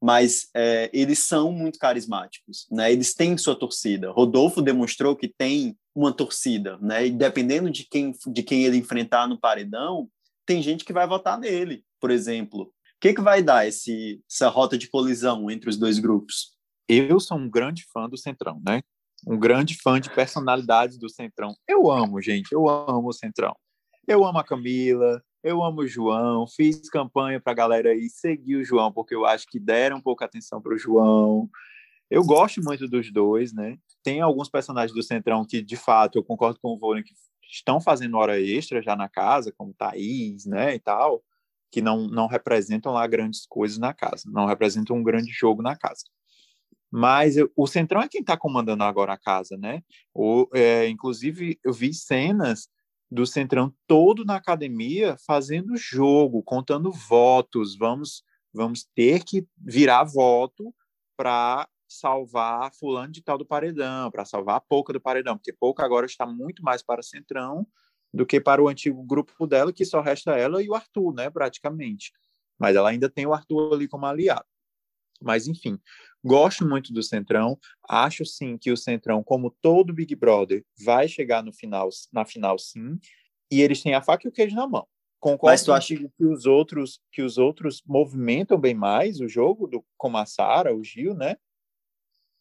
[0.00, 2.90] mas é, eles são muito carismáticos, né?
[2.90, 4.10] Eles têm sua torcida.
[4.10, 7.06] Rodolfo demonstrou que tem uma torcida, né?
[7.06, 10.08] E dependendo de quem de quem ele enfrentar no paredão,
[10.46, 12.62] tem gente que vai votar nele, por exemplo.
[12.62, 16.54] O que, que vai dar esse, essa rota de colisão entre os dois grupos?
[16.90, 18.82] eu sou um grande fã do Centrão, né?
[19.26, 21.54] Um grande fã de personalidades do Centrão.
[21.68, 23.54] Eu amo, gente, eu amo o Centrão.
[24.06, 28.56] Eu amo a Camila, eu amo o João, fiz campanha para a galera aí seguir
[28.56, 31.48] o João, porque eu acho que deram um pouco atenção para o João.
[32.10, 33.78] Eu gosto muito dos dois, né?
[34.02, 37.14] Tem alguns personagens do Centrão que, de fato, eu concordo com o Volen, que
[37.50, 41.22] estão fazendo hora extra já na casa, como Thaís, né, e tal,
[41.70, 45.76] que não, não representam lá grandes coisas na casa, não representam um grande jogo na
[45.76, 46.04] casa.
[46.90, 49.82] Mas o Centrão é quem está comandando agora a casa, né?
[50.12, 52.68] O, é, inclusive, eu vi cenas
[53.10, 57.76] do Centrão todo na academia fazendo jogo, contando votos.
[57.76, 60.74] Vamos, vamos ter que virar voto
[61.16, 65.84] para salvar fulano de tal do paredão, para salvar a Pouca do paredão, porque Pouca
[65.84, 67.66] agora está muito mais para o Centrão
[68.12, 71.30] do que para o antigo grupo dela, que só resta ela e o Arthur, né,
[71.30, 72.12] praticamente.
[72.58, 74.44] Mas ela ainda tem o Arthur ali como aliado.
[75.20, 75.78] Mas, enfim,
[76.24, 77.58] gosto muito do Centrão.
[77.88, 82.58] Acho, sim, que o Centrão, como todo Big Brother, vai chegar no final, na final,
[82.58, 82.98] sim.
[83.50, 84.86] E eles têm a faca e o queijo na mão.
[85.20, 89.66] Concordo Mas tu acha que os outros que os outros movimentam bem mais o jogo,
[89.66, 91.36] do, como a Sara, o Gil, né?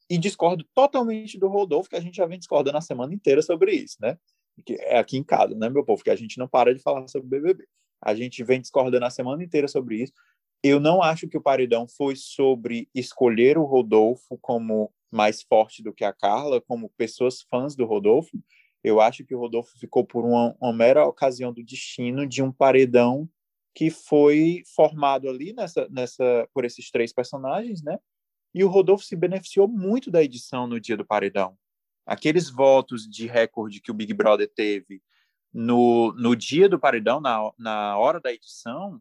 [0.09, 3.73] E discordo totalmente do Rodolfo, que a gente já vem discordando a semana inteira sobre
[3.73, 4.17] isso, né?
[4.65, 6.03] Que é aqui em casa, né, meu povo?
[6.03, 7.67] Que a gente não para de falar sobre o BBB.
[8.01, 10.13] A gente vem discordando a semana inteira sobre isso.
[10.63, 15.93] Eu não acho que o paredão foi sobre escolher o Rodolfo como mais forte do
[15.93, 18.37] que a Carla, como pessoas fãs do Rodolfo.
[18.83, 22.51] Eu acho que o Rodolfo ficou por uma, uma mera ocasião do destino de um
[22.51, 23.29] paredão
[23.73, 27.97] que foi formado ali nessa, nessa por esses três personagens, né?
[28.53, 31.57] E o Rodolfo se beneficiou muito da edição no dia do paredão.
[32.05, 35.01] Aqueles votos de recorde que o Big Brother teve
[35.53, 38.99] no, no dia do paredão, na, na hora da edição,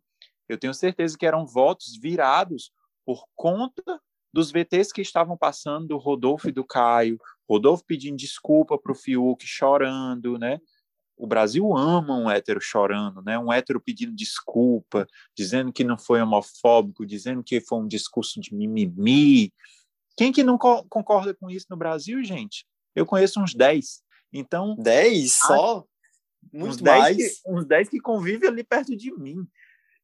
[0.48, 2.72] eu tenho certeza que eram votos virados
[3.04, 4.00] por conta
[4.32, 7.18] dos VTs que estavam passando do Rodolfo e do Caio,
[7.48, 10.60] Rodolfo pedindo desculpa para o Fiuk, chorando, né?
[11.16, 13.38] O Brasil ama um hétero chorando, né?
[13.38, 18.54] Um hétero pedindo desculpa, dizendo que não foi homofóbico, dizendo que foi um discurso de
[18.54, 19.52] mimimi.
[20.16, 22.64] Quem que não co concorda com isso no Brasil, gente?
[22.94, 24.02] Eu conheço uns 10.
[24.32, 25.84] Então, 10 só?
[26.52, 27.16] Muito uns mais.
[27.16, 29.46] 10 que, uns 10 que convivem ali perto de mim.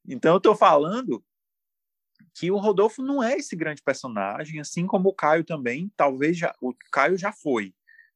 [0.07, 1.25] Então, eu estou falando
[2.35, 6.55] que o Rodolfo não é esse grande personagem, assim como o Caio também, talvez já
[6.61, 7.73] o Caio já foi,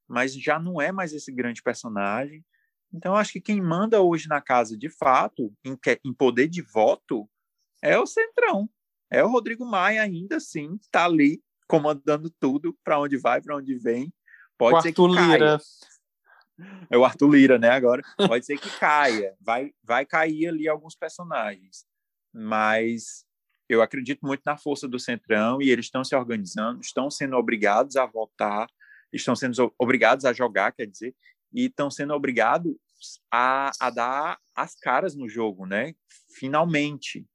[0.06, 2.44] mas já não é mais esse grande personagem.
[2.92, 7.28] Então, acho que quem manda hoje na casa, de fato, em, em poder de voto,
[7.82, 8.68] é o Centrão.
[9.10, 13.74] É o Rodrigo Maia, ainda assim, está ali comandando tudo, para onde vai, para onde
[13.76, 14.12] vem.
[14.56, 15.58] Pode o ser que caia.
[16.90, 17.70] É o Arthur Lira, né?
[17.70, 21.86] Agora pode ser que caia, vai, vai cair ali alguns personagens,
[22.32, 23.24] mas
[23.68, 27.96] eu acredito muito na força do Centrão e eles estão se organizando, estão sendo obrigados
[27.96, 28.66] a votar,
[29.12, 31.14] estão sendo obrigados a jogar, quer dizer,
[31.52, 32.74] e estão sendo obrigados
[33.30, 35.94] a, a dar as caras no jogo, né?
[36.38, 37.26] Finalmente.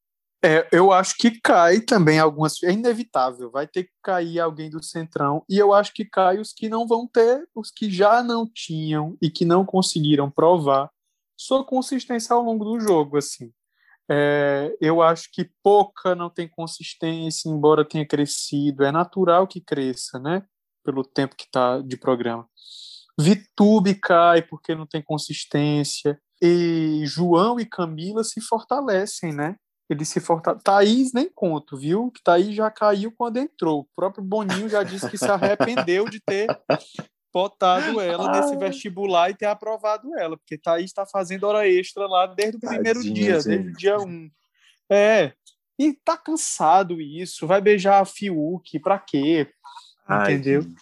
[0.46, 2.62] É, eu acho que cai também algumas.
[2.64, 5.46] É inevitável, vai ter que cair alguém do Centrão.
[5.50, 9.18] E eu acho que cai os que não vão ter, os que já não tinham
[9.22, 10.92] e que não conseguiram provar
[11.38, 13.18] sua consistência ao longo do jogo.
[13.18, 13.52] assim.
[14.12, 18.84] É, eu acho que pouca não tem consistência, embora tenha crescido.
[18.84, 20.44] É natural que cresça, né?
[20.84, 22.46] Pelo tempo que está de programa.
[23.18, 26.20] Vitube cai porque não tem consistência.
[26.42, 29.56] E João e Camila se fortalecem, né?
[29.90, 30.64] Eles se fortalecem.
[30.64, 32.10] Thaís nem conto, viu?
[32.12, 33.82] Que Thaís já caiu quando entrou.
[33.82, 36.48] O próprio Boninho já disse que se arrependeu de ter
[37.34, 42.28] botado ela nesse vestibular e ter aprovado ela, porque Thaís está fazendo hora extra lá
[42.28, 43.48] desde o primeiro Tadinha, dia, gente.
[43.48, 44.02] desde o dia 1.
[44.04, 44.32] Um.
[44.90, 45.34] É,
[45.80, 49.52] e tá cansado isso, vai beijar a Fiuk, pra quê?
[50.08, 50.62] Entendeu?
[50.62, 50.76] Ai,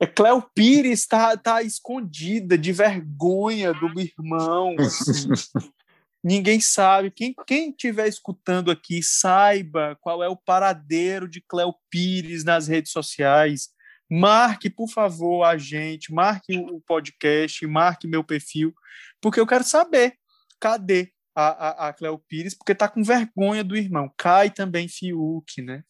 [0.00, 4.74] é, Cléo Pires tá, tá escondida de vergonha do irmão.
[4.80, 5.28] Assim.
[6.22, 7.10] Ninguém sabe.
[7.10, 12.92] Quem, quem estiver escutando aqui, saiba qual é o paradeiro de Cléo Pires nas redes
[12.92, 13.70] sociais.
[14.10, 18.74] Marque, por favor, a gente, marque o podcast, marque meu perfil,
[19.20, 20.16] porque eu quero saber
[20.62, 24.12] cadê a, a, a Cleo Pires, porque tá com vergonha do irmão.
[24.16, 25.82] Cai também Fiuk, né?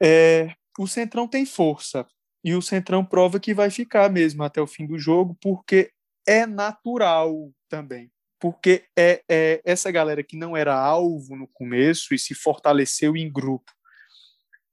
[0.00, 2.06] É, o Centrão tem força,
[2.44, 5.90] e o Centrão prova que vai ficar mesmo até o fim do jogo, porque
[6.26, 8.10] é natural também.
[8.42, 13.30] Porque é, é essa galera que não era alvo no começo e se fortaleceu em
[13.30, 13.70] grupo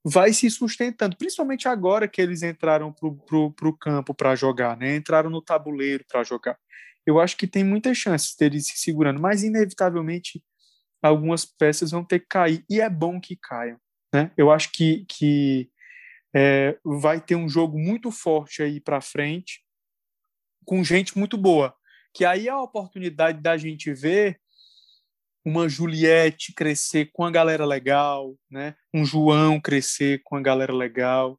[0.04, 4.96] vai se sustentando, principalmente agora que eles entraram para o campo para jogar, né?
[4.96, 6.58] entraram no tabuleiro para jogar.
[7.06, 10.42] Eu acho que tem muitas chances deles se segurando, mas inevitavelmente
[11.02, 13.78] algumas peças vão ter que cair, e é bom que caiam.
[14.12, 14.32] Né?
[14.36, 15.70] Eu acho que, que
[16.34, 19.62] é, vai ter um jogo muito forte aí para frente,
[20.64, 21.74] com gente muito boa.
[22.12, 24.38] Que aí é a oportunidade da gente ver
[25.44, 28.74] uma Juliette crescer com a galera legal, né?
[28.92, 31.38] um João crescer com a galera legal.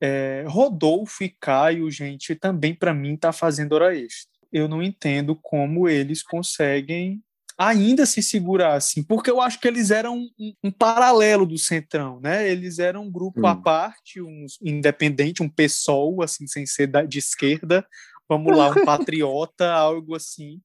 [0.00, 4.30] É, Rodolfo e Caio, gente, também para mim tá fazendo hora extra.
[4.52, 7.22] Eu não entendo como eles conseguem
[7.56, 12.18] ainda se segurar assim, porque eu acho que eles eram um, um paralelo do Centrão,
[12.18, 12.50] né?
[12.50, 13.46] Eles eram um grupo hum.
[13.46, 17.86] à parte, um independente, um PSOL, assim, sem ser da, de esquerda,
[18.30, 20.60] vamos lá, um patriota, algo assim.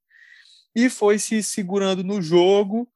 [0.75, 2.87] E foi se segurando no jogo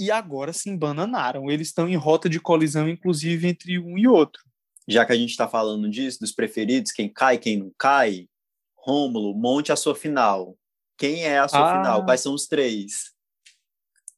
[0.00, 1.48] e agora se embananaram.
[1.48, 4.42] Eles estão em rota de colisão, inclusive, entre um e outro.
[4.88, 8.26] Já que a gente está falando disso, dos preferidos, quem cai, quem não cai,
[8.76, 10.56] Rômulo, monte a sua final.
[10.96, 11.76] Quem é a sua ah.
[11.76, 12.04] final?
[12.04, 13.12] Quais são os três?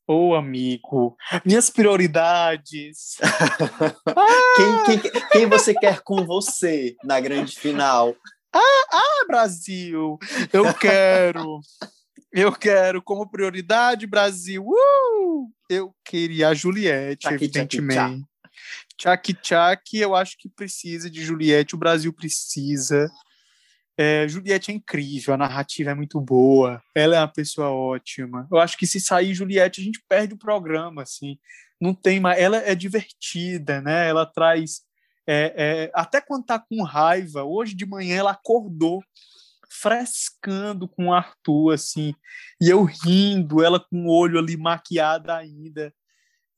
[0.06, 3.16] Ô, oh, amigo, minhas prioridades.
[4.86, 8.14] quem, quem, quem você quer com você na grande final?
[8.52, 10.18] Ah, ah, Brasil,
[10.52, 11.60] eu quero.
[12.32, 14.64] Eu quero como prioridade, Brasil.
[14.64, 15.50] Uh!
[15.68, 18.24] Eu queria a Juliette, tchaki, evidentemente.
[18.96, 23.10] Tchak Tchak, eu acho que precisa de Juliette, o Brasil precisa.
[23.96, 28.46] É, Juliette é incrível, a narrativa é muito boa, ela é uma pessoa ótima.
[28.50, 31.38] Eu acho que se sair Juliette, a gente perde o programa, assim.
[31.80, 32.38] Não tem mais.
[32.38, 34.08] Ela é divertida, né?
[34.08, 34.82] Ela traz.
[35.32, 39.00] É, é, até quando tá com raiva, hoje de manhã ela acordou
[39.70, 42.12] frescando com o Arthur, assim,
[42.60, 45.94] e eu rindo, ela com o olho ali maquiada ainda.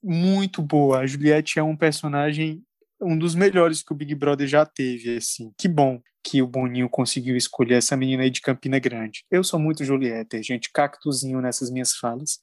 [0.03, 1.01] Muito boa.
[1.01, 2.65] A Juliette é um personagem
[3.03, 5.53] um dos melhores que o Big Brother já teve, assim.
[5.59, 9.25] Que bom que o Boninho conseguiu escolher essa menina aí de Campina Grande.
[9.31, 12.39] Eu sou muito Julieta, gente, cactuzinho nessas minhas falas.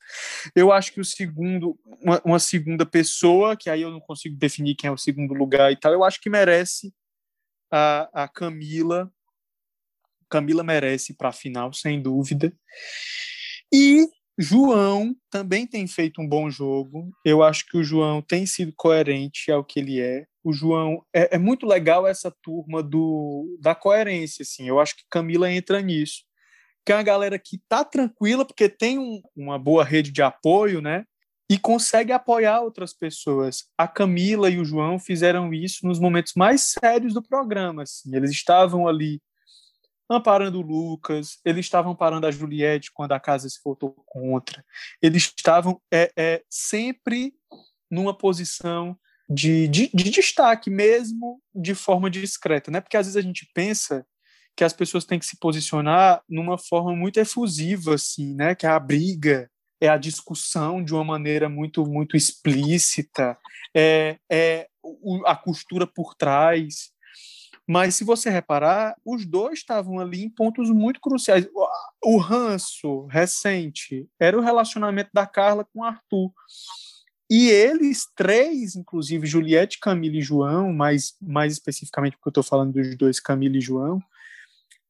[0.53, 4.75] Eu acho que o segundo, uma, uma, segunda pessoa, que aí eu não consigo definir
[4.75, 6.93] quem é o segundo lugar e tal, eu acho que merece
[7.71, 9.09] a, a Camila.
[10.29, 12.53] Camila merece para a final, sem dúvida.
[13.73, 14.07] E
[14.37, 17.11] João também tem feito um bom jogo.
[17.25, 21.03] Eu acho que o João tem sido coerente ao que ele é o João.
[21.13, 24.67] É, é, muito legal essa turma do, da coerência, assim.
[24.67, 26.23] Eu acho que Camila entra nisso.
[26.85, 30.81] Que é uma galera que tá tranquila, porque tem um, uma boa rede de apoio,
[30.81, 31.05] né?
[31.49, 33.65] E consegue apoiar outras pessoas.
[33.77, 37.83] A Camila e o João fizeram isso nos momentos mais sérios do programa.
[37.83, 38.15] Assim.
[38.15, 39.21] Eles estavam ali
[40.09, 44.65] amparando o Lucas, eles estavam amparando a Juliette quando a casa se votou contra.
[45.01, 47.33] Eles estavam é, é, sempre
[47.89, 48.97] numa posição
[49.29, 52.81] de, de, de destaque, mesmo de forma discreta, né?
[52.81, 54.05] Porque às vezes a gente pensa
[54.55, 58.55] que as pessoas têm que se posicionar numa forma muito efusiva, assim, né?
[58.55, 59.49] Que é a briga,
[59.79, 63.37] é a discussão de uma maneira muito muito explícita,
[63.75, 64.67] é, é
[65.25, 66.89] a costura por trás.
[67.67, 71.47] Mas se você reparar, os dois estavam ali em pontos muito cruciais.
[72.03, 76.31] O ranço recente era o relacionamento da Carla com o Arthur.
[77.29, 82.73] E eles três, inclusive Juliette, Camila e João, mais, mais especificamente porque eu estou falando
[82.73, 84.01] dos dois, Camila e João,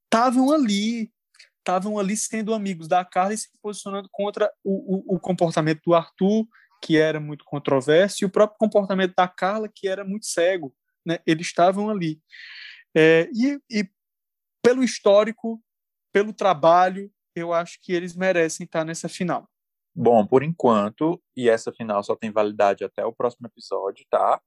[0.06, 1.12] estavam ali,
[1.58, 5.94] estavam ali sendo amigos da Carla e se posicionando contra o, o, o, comportamento do
[5.94, 6.48] Arthur,
[6.82, 10.74] que era muito controverso, e o próprio comportamento da Carla, que era muito cego.
[11.06, 11.20] Né?
[11.26, 12.22] Eles estavam ali.
[12.96, 13.90] É, e, e
[14.64, 15.62] pelo histórico,
[16.14, 19.49] pelo trabalho, eu acho que eles merecem estar nessa final.
[19.96, 24.40] Bom, por enquanto, e essa final só tem validade até o próximo episódio, tá?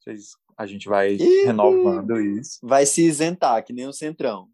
[0.00, 2.58] Vocês, a gente vai Ih, renovando isso.
[2.62, 4.48] Vai se isentar, que nem o Centrão.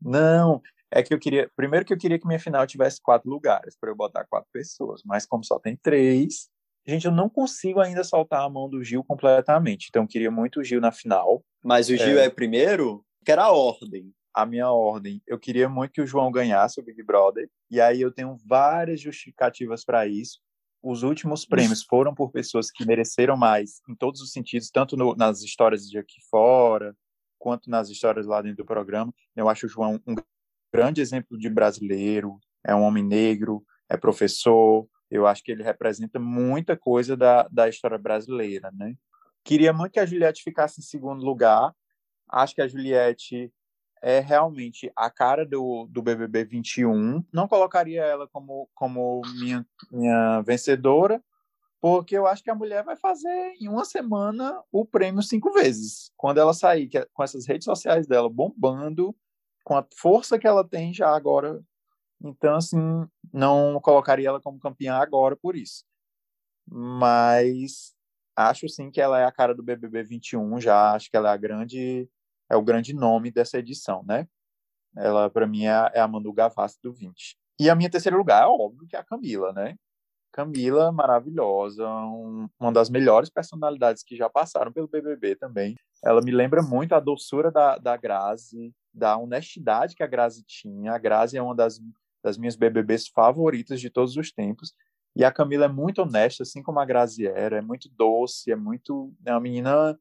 [0.00, 1.50] Não, é que eu queria.
[1.54, 5.02] Primeiro que eu queria que minha final tivesse quatro lugares, para eu botar quatro pessoas,
[5.04, 6.48] mas como só tem três,
[6.86, 9.88] gente, eu não consigo ainda soltar a mão do Gil completamente.
[9.88, 11.44] Então eu queria muito o Gil na final.
[11.62, 13.04] Mas o Gil é, é primeiro?
[13.24, 15.20] Que era a ordem a minha ordem.
[15.26, 19.00] Eu queria muito que o João ganhasse o Big Brother, e aí eu tenho várias
[19.00, 20.38] justificativas para isso.
[20.80, 25.16] Os últimos prêmios foram por pessoas que mereceram mais, em todos os sentidos, tanto no,
[25.16, 26.94] nas histórias de aqui fora,
[27.36, 29.12] quanto nas histórias lá dentro do programa.
[29.34, 30.14] Eu acho o João um
[30.72, 36.20] grande exemplo de brasileiro, é um homem negro, é professor, eu acho que ele representa
[36.20, 38.94] muita coisa da, da história brasileira, né?
[39.42, 41.74] Queria muito que a Juliette ficasse em segundo lugar.
[42.28, 43.50] Acho que a Juliette
[44.02, 47.24] é realmente a cara do, do BBB 21.
[47.32, 51.22] Não colocaria ela como, como minha, minha vencedora,
[51.80, 56.10] porque eu acho que a mulher vai fazer em uma semana o prêmio cinco vezes.
[56.16, 59.14] Quando ela sair é, com essas redes sociais dela bombando,
[59.64, 61.60] com a força que ela tem já agora.
[62.20, 65.84] Então, assim, não colocaria ela como campeã agora por isso.
[66.66, 67.94] Mas
[68.34, 71.32] acho sim que ela é a cara do BBB 21, já acho que ela é
[71.32, 72.08] a grande
[72.50, 74.26] é o grande nome dessa edição, né?
[74.96, 77.36] Ela para mim é, é a Manu Gavassi do 20.
[77.60, 79.76] E a minha terceira lugar é óbvio que é a Camila, né?
[80.32, 85.74] Camila, maravilhosa, um, uma das melhores personalidades que já passaram pelo BBB também.
[86.04, 90.92] Ela me lembra muito a doçura da, da Grazi, da honestidade que a Grazi tinha.
[90.92, 91.80] A Grazi é uma das,
[92.22, 94.74] das minhas BBBs favoritas de todos os tempos.
[95.16, 98.56] E a Camila é muito honesta, assim como a Grazi era, é muito doce, é
[98.56, 99.12] muito.
[99.24, 99.98] É uma menina.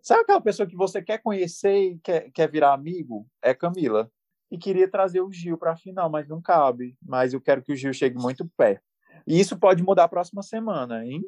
[0.00, 3.26] Sabe aquela pessoa que você quer conhecer e quer, quer virar amigo?
[3.42, 4.10] É Camila.
[4.50, 6.96] E queria trazer o Gil para a final, mas não cabe.
[7.02, 8.82] Mas eu quero que o Gil chegue muito perto.
[9.26, 11.22] E isso pode mudar a próxima semana, hein?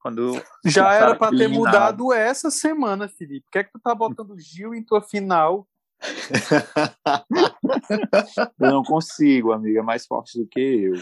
[0.00, 0.32] Quando
[0.64, 3.46] Já era para ter mudado essa semana, Felipe.
[3.46, 5.66] Por que, é que tu tá botando o Gil em tua final?
[8.60, 10.94] eu não consigo, amiga, é mais forte do que eu.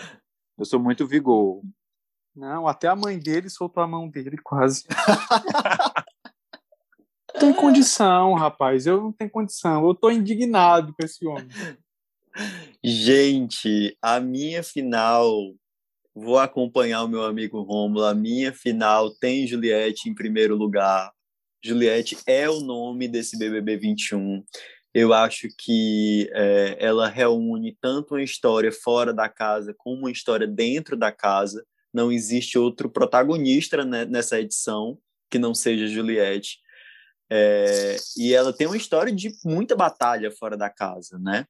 [0.58, 1.60] Eu sou muito vigor.
[2.34, 4.84] Não, até a mãe dele soltou a mão dele quase.
[7.38, 8.86] tem condição, rapaz.
[8.86, 9.86] Eu não tenho condição.
[9.86, 11.48] Eu tô indignado com esse homem.
[12.82, 15.32] Gente, a minha final,
[16.14, 18.04] vou acompanhar o meu amigo Rômulo.
[18.04, 21.12] A minha final tem Juliette em primeiro lugar.
[21.64, 24.44] Juliette é o nome desse BBB 21.
[24.94, 30.46] Eu acho que é, ela reúne tanto uma história fora da casa como uma história
[30.46, 31.64] dentro da casa.
[31.92, 34.98] Não existe outro protagonista né, nessa edição
[35.30, 36.58] que não seja Juliette.
[37.30, 41.46] É, e ela tem uma história de muita batalha fora da casa, né?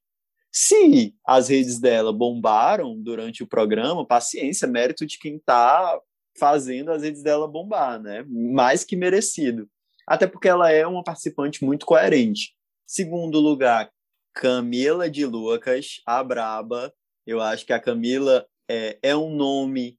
[0.50, 6.00] Se as redes dela bombaram durante o programa, paciência, mérito de quem está
[6.38, 8.24] fazendo as redes dela bombar, né?
[8.28, 9.68] Mais que merecido.
[10.06, 12.54] Até porque ela é uma participante muito coerente.
[12.86, 13.90] Segundo lugar,
[14.32, 16.92] Camila de Lucas, a Braba.
[17.26, 19.98] Eu acho que a Camila é, é um nome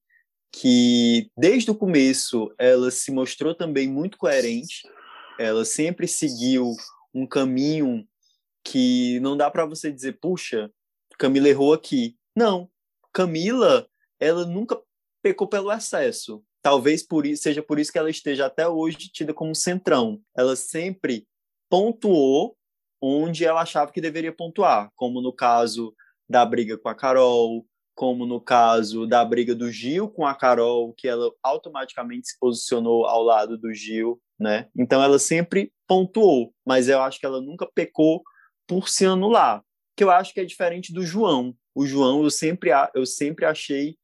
[0.51, 4.87] que, desde o começo, ela se mostrou também muito coerente.
[5.39, 6.73] Ela sempre seguiu
[7.13, 8.07] um caminho
[8.63, 10.71] que não dá para você dizer, puxa,
[11.17, 12.15] Camila errou aqui.
[12.35, 12.69] Não,
[13.13, 13.87] Camila,
[14.19, 14.79] ela nunca
[15.21, 16.43] pecou pelo excesso.
[16.61, 20.21] Talvez por isso, seja por isso que ela esteja até hoje tida como centrão.
[20.35, 21.27] Ela sempre
[21.69, 22.57] pontuou
[23.01, 25.93] onde ela achava que deveria pontuar, como no caso
[26.27, 27.65] da briga com a Carol,
[27.95, 33.05] como no caso da briga do Gil com a Carol, que ela automaticamente se posicionou
[33.05, 34.67] ao lado do Gil, né?
[34.77, 38.23] Então ela sempre pontuou, mas eu acho que ela nunca pecou
[38.67, 39.63] por se anular,
[39.95, 41.55] que eu acho que é diferente do João.
[41.73, 43.97] O João eu sempre eu sempre achei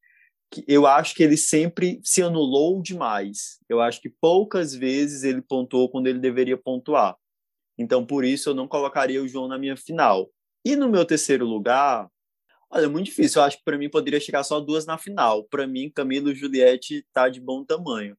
[0.50, 3.58] que eu acho que ele sempre se anulou demais.
[3.68, 7.16] Eu acho que poucas vezes ele pontuou quando ele deveria pontuar.
[7.76, 10.30] Então, por isso, eu não colocaria o João na minha final.
[10.64, 12.08] E no meu terceiro lugar,
[12.70, 13.40] olha, é muito difícil.
[13.40, 15.44] Eu acho que para mim poderia chegar só duas na final.
[15.44, 18.16] Para mim, Camilo e Juliette tá de bom tamanho.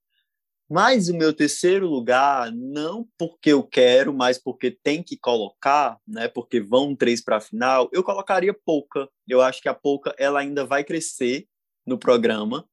[0.70, 6.28] Mas o meu terceiro lugar, não porque eu quero, mas porque tem que colocar, né?
[6.28, 9.08] Porque vão três para a final, eu colocaria Pouca.
[9.28, 11.48] Eu acho que a Pouca ela ainda vai crescer
[11.86, 12.68] no programa.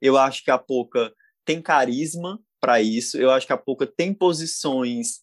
[0.00, 1.12] Eu acho que a Pouca
[1.44, 3.16] tem carisma para isso.
[3.16, 5.20] Eu acho que a Pouca tem posições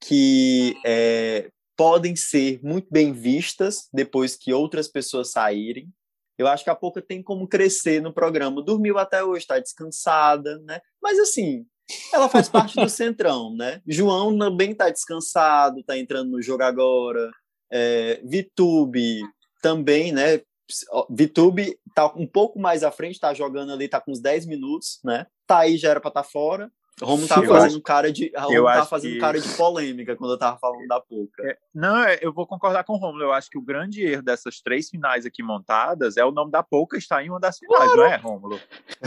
[0.00, 5.90] que é, podem ser muito bem vistas depois que outras pessoas saírem.
[6.36, 8.62] Eu acho que a Pouca tem como crescer no programa.
[8.62, 10.80] Dormiu até hoje, está descansada, né?
[11.02, 11.66] Mas assim,
[12.12, 13.80] ela faz parte do centrão, né?
[13.86, 17.30] João também está descansado, está entrando no jogo agora.
[17.70, 19.22] É, Vitube
[19.62, 20.40] também, né?
[21.10, 25.00] Vitube tá um pouco mais à frente, tá jogando ali, tá com uns 10 minutos,
[25.04, 25.26] né?
[25.46, 26.70] Tá aí, já era para estar tá fora.
[27.02, 28.32] Romulo tava fazendo acho, cara de.
[28.36, 29.18] Romulo tava fazendo que...
[29.18, 31.42] cara de polêmica quando eu tava falando da Pouca.
[31.44, 33.24] É, não, é, eu vou concordar com o Romulo.
[33.24, 36.62] Eu acho que o grande erro dessas três finais aqui montadas é o nome da
[36.62, 37.96] Pouca estar em uma das finais, claro.
[37.96, 38.60] não é, Romulo?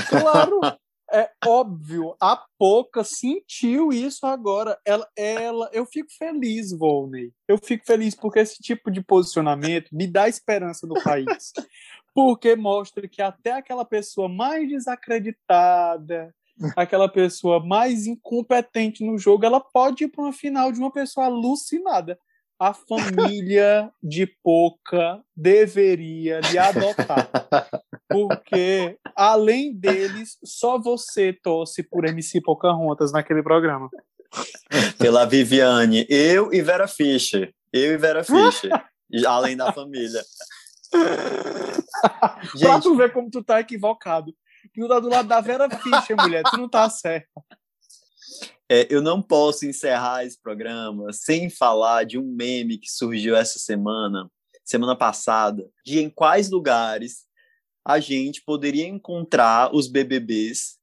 [0.09, 0.59] Claro!
[1.11, 4.77] é óbvio, a Pouca sentiu isso agora.
[4.85, 7.31] Ela, ela, eu fico feliz, Volney.
[7.47, 11.53] Eu fico feliz porque esse tipo de posicionamento me dá esperança no país.
[12.13, 16.33] Porque mostra que até aquela pessoa mais desacreditada,
[16.76, 21.28] aquela pessoa mais incompetente no jogo, ela pode ir para uma final de uma pessoa
[21.28, 22.18] alucinada.
[22.60, 27.30] A família de Poca deveria lhe adotar.
[28.10, 33.89] Porque, além deles, só você torce por MC Pocahontas naquele programa.
[34.97, 36.05] Pela Viviane.
[36.10, 37.53] Eu e Vera Fischer.
[37.72, 38.72] Eu e Vera Fischer.
[39.28, 40.24] além da família.
[42.55, 44.34] Gente, pra tu ver como tu tá equivocado
[44.68, 47.30] tá do lado da Vera Fischer, mulher, tu não tá certo.
[48.70, 53.59] É, eu não posso encerrar esse programa sem falar de um meme que surgiu essa
[53.59, 54.30] semana,
[54.65, 57.26] semana passada, de em quais lugares
[57.86, 60.78] a gente poderia encontrar os BBBs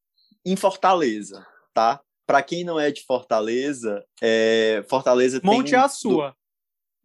[0.46, 2.00] em Fortaleza, tá?
[2.26, 5.78] para quem não é de Fortaleza, é, Fortaleza Monte tem...
[5.78, 6.30] a sua.
[6.30, 6.36] Do...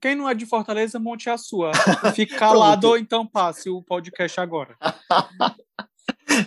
[0.02, 1.72] Quem não é de Fortaleza, monte a sua.
[2.16, 4.78] Fique calado ou então passe o podcast agora.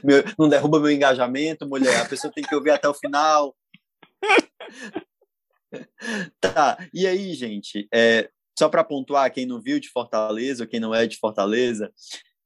[0.02, 2.00] meu, não derruba meu engajamento, mulher.
[2.00, 3.54] A pessoa tem que ouvir até o final.
[6.40, 10.94] tá, e aí, gente, é, só para pontuar, quem não viu de Fortaleza, quem não
[10.94, 11.92] é de Fortaleza,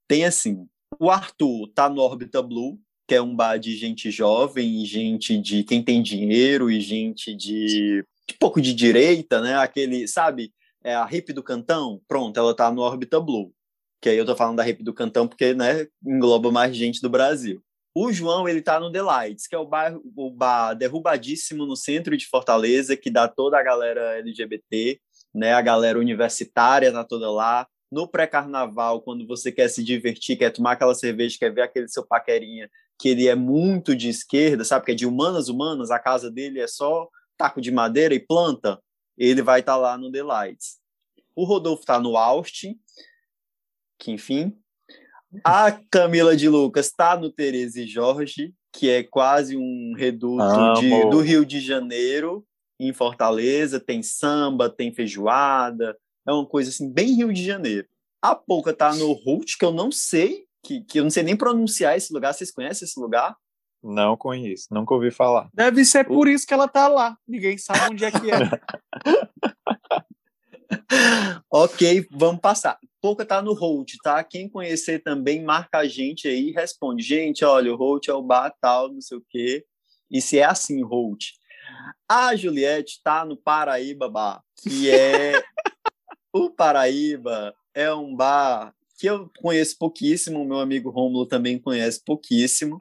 [0.08, 0.66] tem assim,
[1.00, 5.62] o Arthur tá no Orbita Blue, que é um bar de gente jovem, gente de
[5.62, 9.56] quem tem dinheiro e gente de, de pouco de direita, né?
[9.56, 13.52] Aquele, sabe, é a hip do cantão, pronto, ela tá no Orbita Blue.
[14.06, 17.10] Que aí eu tô falando da hip do cantão porque, né, engloba mais gente do
[17.10, 17.60] Brasil.
[17.92, 22.16] O João, ele tá no Delights, que é o bar, o bar derrubadíssimo no centro
[22.16, 25.00] de Fortaleza, que dá toda a galera LGBT,
[25.34, 30.50] né, a galera universitária tá toda lá, no pré-carnaval, quando você quer se divertir, quer
[30.50, 34.84] tomar aquela cerveja, quer ver aquele seu paquerinha, que ele é muito de esquerda, sabe?
[34.86, 38.80] Que é de humanas humanas, a casa dele é só taco de madeira e planta,
[39.18, 40.76] ele vai estar tá lá no Delights.
[41.34, 42.78] O Rodolfo está no Austin,
[43.98, 44.56] que enfim.
[45.44, 50.44] A Camila de Lucas está no Tereza e Jorge, que é quase um reduto
[50.80, 52.44] de, do Rio de Janeiro,
[52.80, 53.80] em Fortaleza.
[53.80, 57.86] Tem samba, tem feijoada, é uma coisa assim, bem Rio de Janeiro.
[58.22, 61.36] A Pouca tá no Root, que eu não sei, que, que eu não sei nem
[61.36, 62.34] pronunciar esse lugar.
[62.34, 63.36] Vocês conhecem esse lugar?
[63.82, 65.48] Não conheço, nunca ouvi falar.
[65.54, 67.16] Deve ser por isso que ela tá lá.
[67.26, 68.50] Ninguém sabe onde é que é.
[71.50, 72.78] ok, vamos passar.
[73.06, 74.24] Pouca tá no Holt, tá?
[74.24, 77.04] Quem conhecer também, marca a gente aí e responde.
[77.04, 79.64] Gente, olha, o Holt é o bar tal, não sei o quê.
[80.10, 81.26] E se é assim, Holt.
[82.08, 85.34] A Juliette tá no Paraíba Bar, que é
[86.34, 92.80] O Paraíba é um bar que eu conheço pouquíssimo, meu amigo Rômulo também conhece pouquíssimo,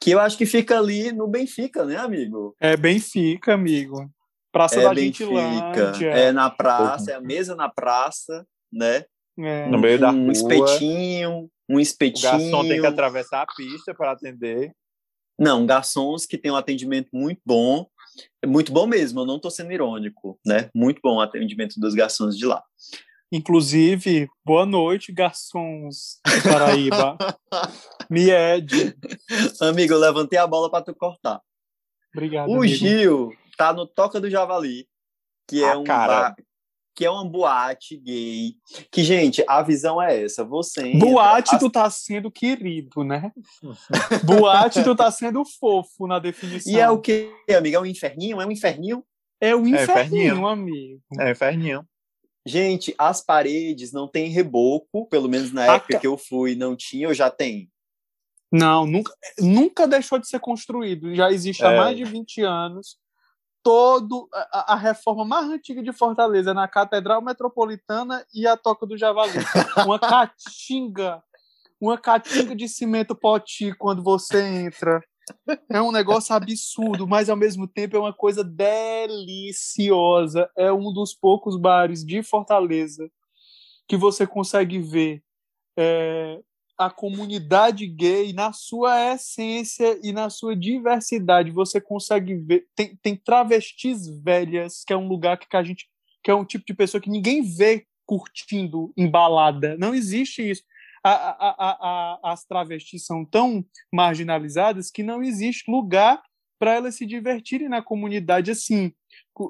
[0.00, 2.56] que eu acho que fica ali no Benfica, né, amigo?
[2.58, 4.10] É Benfica, amigo.
[4.50, 9.04] Praça é da Benfica, É na praça, é a mesa na praça, né?
[9.38, 9.68] É.
[9.68, 10.32] No meio da um rua.
[10.32, 12.28] espetinho, um espetinho.
[12.28, 14.72] O garçom tem que atravessar a pista para atender.
[15.38, 17.86] Não, garçons que tem um atendimento muito bom
[18.42, 20.70] é muito bom mesmo, eu não estou sendo irônico, né?
[20.74, 22.62] Muito bom o atendimento dos garçons de lá.
[23.30, 27.18] Inclusive, boa noite, garçons de Paraíba.
[28.08, 28.96] Mied.
[29.60, 31.40] Amigo, eu levantei a bola para tu cortar.
[32.14, 32.48] Obrigado.
[32.48, 32.74] O amigo.
[32.74, 34.86] Gil tá no Toca do Javali,
[35.48, 36.30] que é um cara.
[36.30, 36.36] bar,
[36.96, 38.54] que é uma boate gay.
[38.90, 40.42] Que, gente, a visão é essa.
[40.42, 40.88] Você.
[40.88, 41.60] Entra, boate, as...
[41.60, 43.30] tu tá sendo querido, né?
[44.24, 46.72] boate, tu tá sendo fofo na definição.
[46.72, 47.76] E é o que, amigo?
[47.76, 48.40] É um inferninho?
[48.40, 49.04] É um inferninho?
[49.38, 51.02] É o um inferninho, é amigo.
[51.20, 51.86] É o inferninho.
[52.46, 57.08] Gente, as paredes não tem reboco, pelo menos na época que eu fui, não tinha,
[57.08, 57.70] ou já tem?
[58.50, 61.14] Não, nunca, nunca deixou de ser construído.
[61.14, 61.76] Já existe há é.
[61.76, 62.96] mais de 20 anos
[63.66, 68.96] todo a, a, reforma mais antiga de Fortaleza na Catedral Metropolitana e a Toca do
[68.96, 69.40] Javali.
[69.84, 71.20] Uma caatinga,
[71.80, 75.02] uma caatinga de cimento poti quando você entra.
[75.68, 78.78] É um negócio absurdo, mas ao mesmo tempo é uma coisa deliciosa.
[80.56, 83.10] É um dos poucos bares de Fortaleza
[83.88, 85.24] que você consegue ver
[85.76, 86.38] é,
[86.78, 91.50] a comunidade gay na sua essência e na sua diversidade.
[91.50, 92.66] Você consegue ver.
[92.74, 95.88] Tem, tem travestis velhas, que é um lugar que a gente.
[96.22, 99.76] que é um tipo de pessoa que ninguém vê curtindo embalada.
[99.78, 100.62] Não existe isso.
[101.02, 106.22] A, a, a, as travestis são tão marginalizadas que não existe lugar
[106.58, 108.92] para elas se divertirem na comunidade assim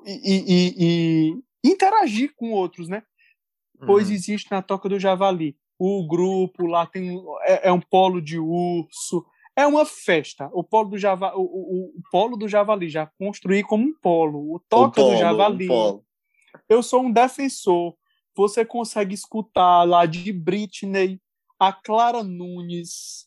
[0.07, 3.03] e, e, e interagir com outros, né?
[3.87, 4.15] Pois uhum.
[4.15, 9.25] existe na Toca do Javali o grupo lá tem é, é, um polo de urso,
[9.55, 10.51] é uma festa.
[10.53, 14.55] O polo do Java, o, o, o polo do Javali já construí como um polo,
[14.55, 15.69] o toca polo, do Javali.
[16.69, 17.95] Eu sou um defensor.
[18.35, 21.19] Você consegue escutar lá de Britney,
[21.59, 23.27] a Clara Nunes,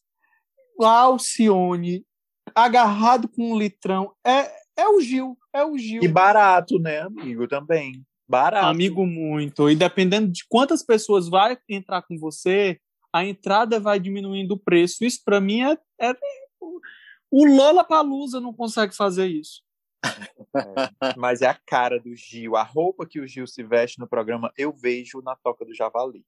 [0.80, 2.06] a Alcione,
[2.54, 4.14] agarrado com um litrão.
[4.24, 6.04] É, é o Gil, é o Gil.
[6.04, 8.06] E barato, né, amigo, também.
[8.30, 8.68] Barato.
[8.68, 9.68] Amigo muito.
[9.70, 12.80] E dependendo de quantas pessoas vai entrar com você,
[13.12, 15.04] a entrada vai diminuindo o preço.
[15.04, 16.16] Isso para mim é, é
[17.32, 19.64] o Lola Palusa não consegue fazer isso.
[20.56, 24.08] É, mas é a cara do Gil, a roupa que o Gil se veste no
[24.08, 26.24] programa, eu vejo na toca do Javali.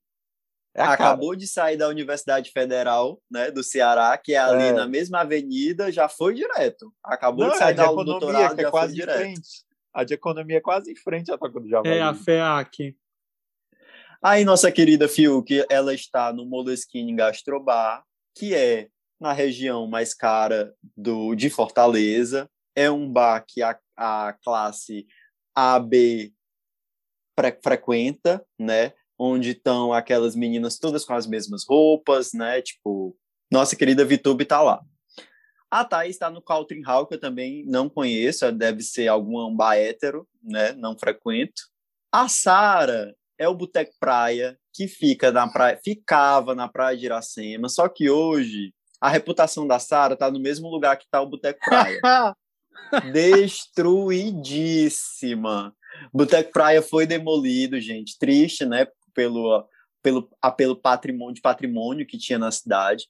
[0.74, 1.38] É Acabou cara.
[1.38, 4.72] de sair da Universidade Federal, né, do Ceará, que é ali é.
[4.72, 6.92] na mesma avenida, já foi direto.
[7.02, 9.18] Acabou não, de sair é da doutorado, é já quase foi direto.
[9.18, 9.71] Frente.
[9.92, 11.96] A de economia é quase em frente à Toca do Javali.
[11.96, 12.96] É, a FEAC.
[14.22, 18.04] Aí nossa querida Fiuk, ela está no Moleskine Gastrobar,
[18.36, 18.88] que é
[19.20, 25.06] na região mais cara do, de Fortaleza, é um bar que a, a classe
[25.54, 26.32] AB
[27.62, 28.92] frequenta, né?
[29.18, 32.62] Onde estão aquelas meninas todas com as mesmas roupas, né?
[32.62, 33.16] Tipo,
[33.50, 34.82] nossa querida Vitube tá lá.
[35.72, 39.74] A Thaís está no Caltrin Hall, que eu também não conheço, deve ser algum bar
[39.74, 40.72] hétero, né?
[40.72, 41.62] Não frequento.
[42.12, 47.70] A Sara é o Boteco Praia, que fica na praia, ficava na praia de Iracema,
[47.70, 51.60] só que hoje a reputação da Sara tá no mesmo lugar que tá o Boteco
[51.64, 51.98] Praia.
[53.10, 55.74] Destruidíssima.
[56.12, 58.18] Boteco Praia foi demolido, gente.
[58.18, 58.86] Triste, né?
[59.14, 59.66] Pelo,
[60.02, 63.06] pelo apelo patrimônio, de patrimônio que tinha na cidade.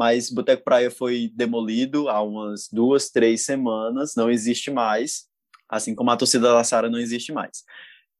[0.00, 4.14] Mas Boteco Praia foi demolido há umas duas, três semanas.
[4.16, 5.26] Não existe mais.
[5.68, 7.64] Assim como a torcida da Sara não existe mais.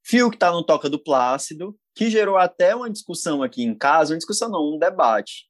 [0.05, 4.13] Fio que está no Toca do Plácido, que gerou até uma discussão aqui em casa,
[4.13, 5.49] uma discussão não, um debate.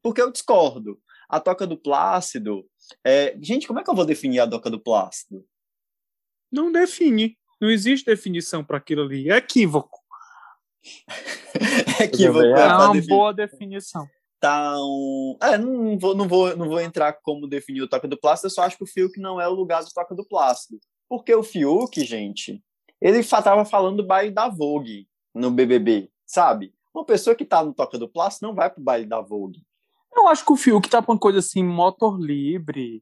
[0.00, 1.00] Porque eu discordo.
[1.28, 2.64] A Toca do Plácido.
[3.04, 3.36] É...
[3.42, 5.44] Gente, como é que eu vou definir a Toca do Plácido?
[6.48, 7.36] Não define.
[7.60, 9.28] Não existe definição para aquilo ali.
[9.28, 9.98] É equívoco.
[11.98, 12.44] é equívoco.
[12.44, 14.08] É, é uma boa definição.
[14.42, 15.36] Tá um...
[15.40, 18.50] É, não vou, não, vou, não vou entrar como definir o Toca do Plácido, eu
[18.50, 20.80] só acho que o Fiuk não é o lugar do Toca do Plácido.
[21.08, 22.60] Porque o Fiuk, gente,
[23.00, 26.74] ele estava falando do baile da Vogue no BBB, sabe?
[26.92, 29.62] Uma pessoa que tá no Toca do Plástico não vai pro baile da Vogue.
[30.12, 33.00] Eu acho que o Fiuk tá com uma coisa assim, motor livre.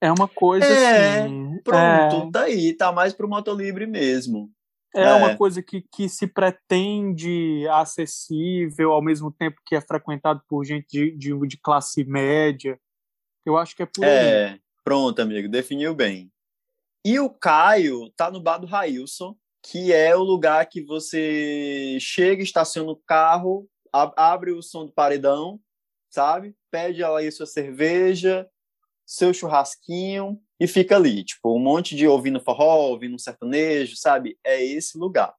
[0.00, 1.60] É uma coisa é, assim.
[1.62, 2.30] Pronto, é...
[2.32, 4.50] daí, tá mais pro motor livre mesmo.
[4.94, 10.40] É, é, uma coisa que, que se pretende acessível, ao mesmo tempo que é frequentado
[10.48, 12.78] por gente de, de, de classe média.
[13.44, 14.60] Eu acho que é por é, aí.
[14.84, 16.30] Pronto, amigo, definiu bem.
[17.04, 22.42] E o Caio tá no bar do Railson, que é o lugar que você chega,
[22.42, 25.60] estaciona o carro, abre o som do paredão,
[26.08, 26.54] sabe?
[26.70, 28.48] Pede aí sua cerveja,
[29.06, 34.38] seu churrasquinho e fica ali, tipo, um monte de ouvindo forró, ouvindo um sertanejo, sabe?
[34.44, 35.34] É esse lugar.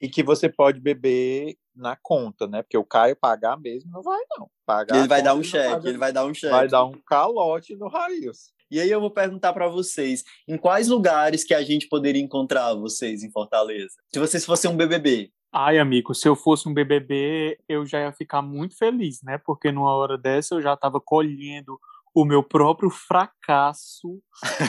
[0.00, 2.62] E que você pode beber na conta, né?
[2.62, 4.50] Porque o Caio pagar mesmo não vai, não.
[4.66, 6.52] Pagar ele vai dar um cheque, ele vai dar um cheque.
[6.52, 8.52] Vai dar um calote no Railson.
[8.70, 12.74] E aí eu vou perguntar para vocês, em quais lugares que a gente poderia encontrar
[12.74, 13.94] vocês em Fortaleza?
[14.12, 15.30] Se vocês fossem um BBB.
[15.52, 19.38] Ai, amigo, se eu fosse um BBB, eu já ia ficar muito feliz, né?
[19.38, 21.78] Porque numa hora dessa eu já estava colhendo
[22.14, 24.22] o meu próprio fracasso,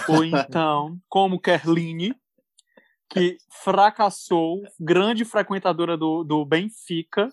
[0.10, 2.16] ou então, como Kerline,
[3.10, 7.30] que fracassou, grande frequentadora do, do Benfica,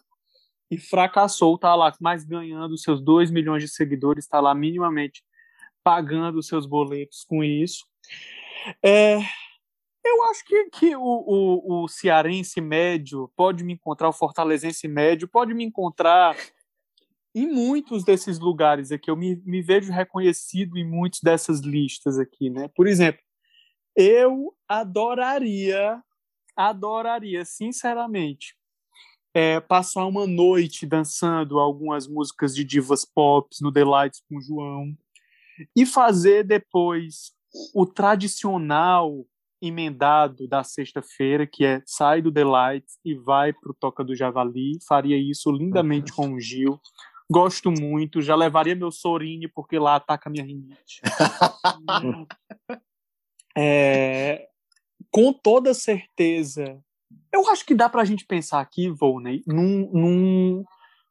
[0.70, 5.22] e fracassou, tá lá, mas ganhando seus 2 milhões de seguidores, tá lá minimamente
[5.84, 7.84] pagando seus boletos com isso.
[8.82, 9.18] É,
[10.04, 15.28] eu acho que, que o, o, o, cearense médio pode me encontrar, o fortalezense médio
[15.28, 16.36] pode me encontrar
[17.34, 19.10] em muitos desses lugares aqui.
[19.10, 22.68] Eu me, me vejo reconhecido em muitas dessas listas aqui, né?
[22.74, 23.22] Por exemplo,
[23.96, 26.02] eu adoraria,
[26.56, 28.54] adoraria, sinceramente,
[29.34, 34.94] é, passar uma noite dançando algumas músicas de divas pop no Delights com o João
[35.76, 37.32] e fazer depois
[37.74, 39.24] o tradicional
[39.60, 44.78] emendado da sexta-feira, que é sai do Delight e vai para o Toca do Javali.
[44.86, 46.80] Faria isso lindamente com o Gil.
[47.32, 51.00] Gosto muito, já levaria meu Sorine, porque lá ataca minha rinite.
[53.56, 54.48] é,
[55.10, 56.78] com toda certeza.
[57.32, 60.64] Eu acho que dá para a gente pensar aqui, Volney, num, num,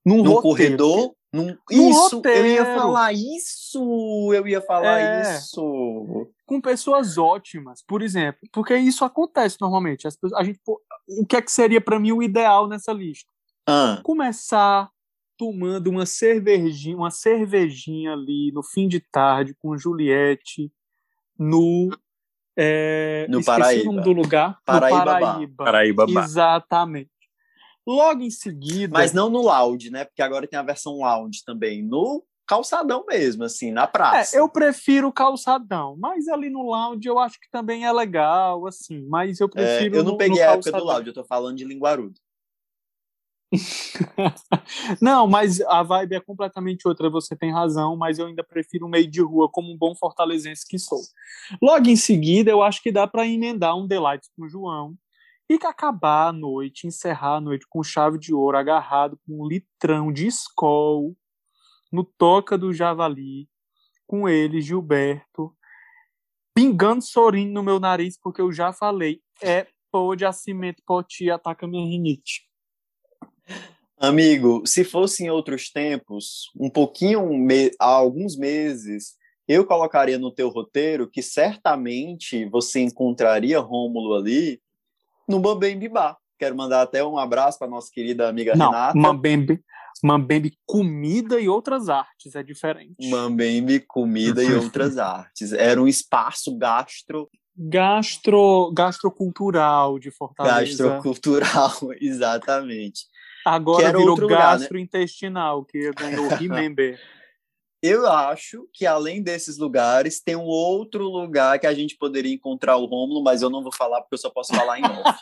[0.06, 2.40] num, num corredor num, isso, roteiro.
[2.40, 6.30] eu ia falar isso, eu ia falar é, isso.
[6.46, 10.08] Com pessoas ótimas, por exemplo, porque isso acontece normalmente.
[10.08, 13.32] As pessoas, a gente, o que é que seria para mim o ideal nessa lista?
[13.66, 14.02] Ah.
[14.04, 14.90] Começar
[15.42, 20.72] tomando uma cervejinha, uma cervejinha ali no fim de tarde com Juliette
[21.36, 21.90] no
[22.56, 23.90] é, no Paraíba.
[23.90, 24.60] o nome do lugar.
[24.64, 25.00] Paraíba.
[25.00, 25.66] No Paraíba.
[25.66, 26.06] Paraíba.
[26.08, 27.10] Exatamente.
[27.88, 28.94] Logo em seguida.
[28.94, 30.06] Mas não no lounge, né?
[30.06, 31.82] Porque agora tem a versão lounge também.
[31.82, 34.38] No calçadão mesmo, assim, na praça.
[34.38, 38.68] É, eu prefiro o calçadão, mas ali no lounge eu acho que também é legal,
[38.68, 39.96] assim, mas eu prefiro.
[39.96, 42.20] É, eu não peguei a época do lounge, eu tô falando de linguarudo.
[45.02, 48.90] não, mas a vibe é completamente outra, você tem razão, mas eu ainda prefiro o
[48.90, 51.02] meio de rua como um bom fortalezense que sou.
[51.62, 54.96] Logo em seguida, eu acho que dá para emendar um Delight com o João,
[55.50, 60.12] e acabar a noite, encerrar a noite com chave de ouro, agarrado com um litrão
[60.12, 61.14] de escol
[61.92, 63.50] no toca do javali,
[64.08, 65.54] com ele, Gilberto,
[66.56, 71.68] pingando sorinho no meu nariz, porque eu já falei, é pô de acimento poti ataca
[71.68, 72.51] minha rinite.
[74.00, 79.16] Amigo, se fosse em outros tempos, um pouquinho, me, há alguns meses,
[79.48, 84.60] eu colocaria no teu roteiro que certamente você encontraria Rômulo ali
[85.28, 86.18] no Mambembe Bar.
[86.40, 88.98] Quero mandar até um abraço para nossa querida amiga Não, Renata.
[88.98, 89.64] Mambembe,
[90.04, 93.08] Mambembe comida e outras artes é diferente.
[93.08, 95.54] Mambembe comida e outras artes.
[95.54, 100.84] Era um espaço gastro gastro gastrocultural de Fortaleza.
[100.84, 101.72] Gastrocultural,
[102.02, 103.06] exatamente.
[103.46, 105.66] Agora virou gastrointestinal, né?
[105.70, 107.00] que ganhou Remember.
[107.82, 112.78] Eu acho que além desses lugares, tem um outro lugar que a gente poderia encontrar
[112.78, 115.20] o Rômulo, mas eu não vou falar porque eu só posso falar em off.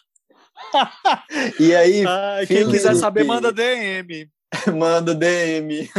[1.58, 4.30] e aí, ah, quem quiser saber, manda DM.
[4.78, 5.90] manda DM.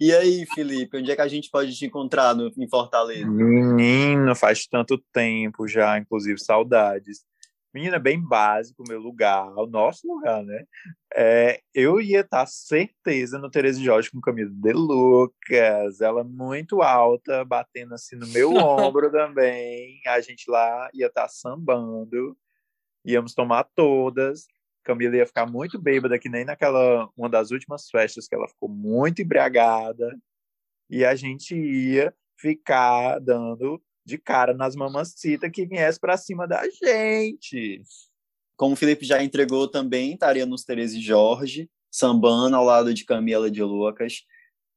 [0.00, 3.26] e aí, Felipe, onde é que a gente pode te encontrar no, em Fortaleza?
[3.26, 7.26] Menino, faz tanto tempo já, inclusive saudades.
[7.72, 10.64] Menina, bem básico meu lugar, o nosso lugar, né?
[11.14, 17.44] É, eu ia estar certeza no Tereza Jorge com camisa de Lucas, ela muito alta,
[17.44, 20.00] batendo assim no meu ombro também.
[20.06, 22.36] A gente lá ia estar sambando,
[23.04, 24.46] íamos tomar todas.
[24.82, 28.70] Camila ia ficar muito bêbada, que nem naquela uma das últimas festas que ela ficou
[28.70, 30.18] muito embriagada.
[30.90, 36.62] E a gente ia ficar dando de cara nas mamacitas que viesse para cima da
[36.68, 37.82] gente.
[38.56, 43.04] Como o Felipe já entregou também, estaria nos Tereza e Jorge, sambando ao lado de
[43.04, 44.22] Camila de Lucas.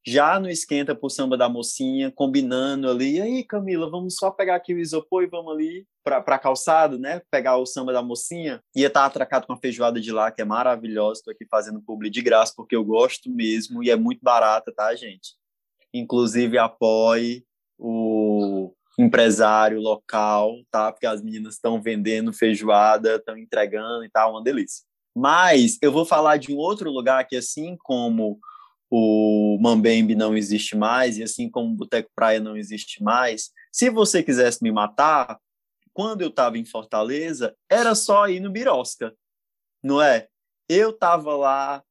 [0.06, 3.20] Já no Esquenta por Samba da Mocinha, combinando ali.
[3.20, 7.22] Aí, Camila, vamos só pegar aqui o isopor e vamos ali para a calçada, né?
[7.30, 8.60] Pegar o Samba da Mocinha.
[8.76, 11.20] Ia estar tá atracado com a feijoada de lá, que é maravilhosa.
[11.20, 14.92] Estou aqui fazendo publi de graça, porque eu gosto mesmo e é muito barata, tá,
[14.94, 15.36] gente?
[15.94, 17.44] Inclusive, apoie
[17.78, 20.92] o empresário local, tá?
[20.92, 24.84] Porque as meninas estão vendendo feijoada, estão entregando e tal, uma delícia.
[25.14, 28.38] Mas eu vou falar de um outro lugar que, assim como
[28.90, 33.88] o Mambembe não existe mais, e assim como o Boteco Praia não existe mais, se
[33.88, 35.38] você quisesse me matar,
[35.94, 39.14] quando eu estava em Fortaleza, era só ir no Birosca,
[39.82, 40.28] não é?
[40.68, 41.82] Eu estava lá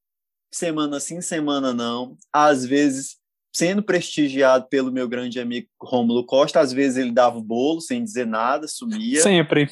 [0.51, 3.20] semana sim, semana não, às vezes
[3.51, 6.59] sendo prestigiado pelo meu grande amigo Rômulo Costa.
[6.59, 9.21] Às vezes ele dava o bolo sem dizer nada, sumia.
[9.21, 9.69] Sempre.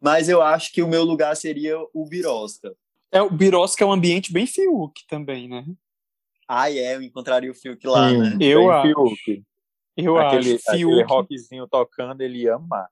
[0.00, 2.72] Mas eu acho que o meu lugar seria o Birosca.
[3.10, 5.64] É, o Birosca é um ambiente bem Fiuk também, né?
[6.46, 8.36] Ah, é, eu encontraria o Fiuk lá, Sim, né?
[8.40, 8.86] Eu acho.
[8.86, 9.42] Fiuk.
[9.96, 10.70] Eu aquele, acho.
[10.70, 10.92] Fiuk.
[10.92, 12.88] Aquele rockzinho tocando, ele ia amar.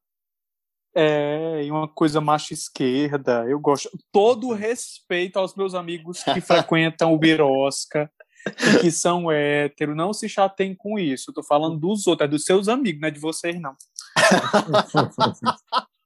[0.99, 3.91] É, e uma coisa macho esquerda, eu gosto.
[4.11, 8.11] Todo respeito aos meus amigos que frequentam o Birosca
[8.47, 11.31] e que são hétero, não se chateiem com isso.
[11.31, 13.75] Eu tô falando dos outros, é dos seus amigos, não é de vocês, não.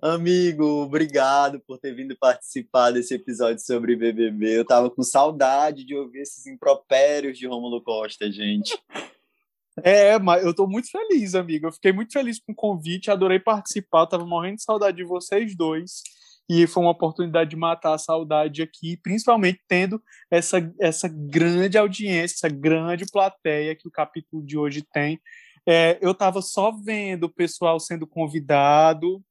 [0.00, 4.58] Amigo, obrigado por ter vindo participar desse episódio sobre BBB.
[4.58, 8.78] Eu tava com saudade de ouvir esses impropérios de Rômulo Costa, gente.
[9.82, 11.66] É, mas eu tô muito feliz, amigo.
[11.66, 15.04] Eu fiquei muito feliz com o convite, adorei participar, eu tava morrendo de saudade de
[15.04, 16.02] vocês dois
[16.52, 22.34] e foi uma oportunidade de matar a saudade aqui, principalmente tendo essa, essa grande audiência,
[22.34, 25.20] essa grande plateia que o capítulo de hoje tem.
[25.64, 29.22] É, eu estava só vendo o pessoal sendo convidado,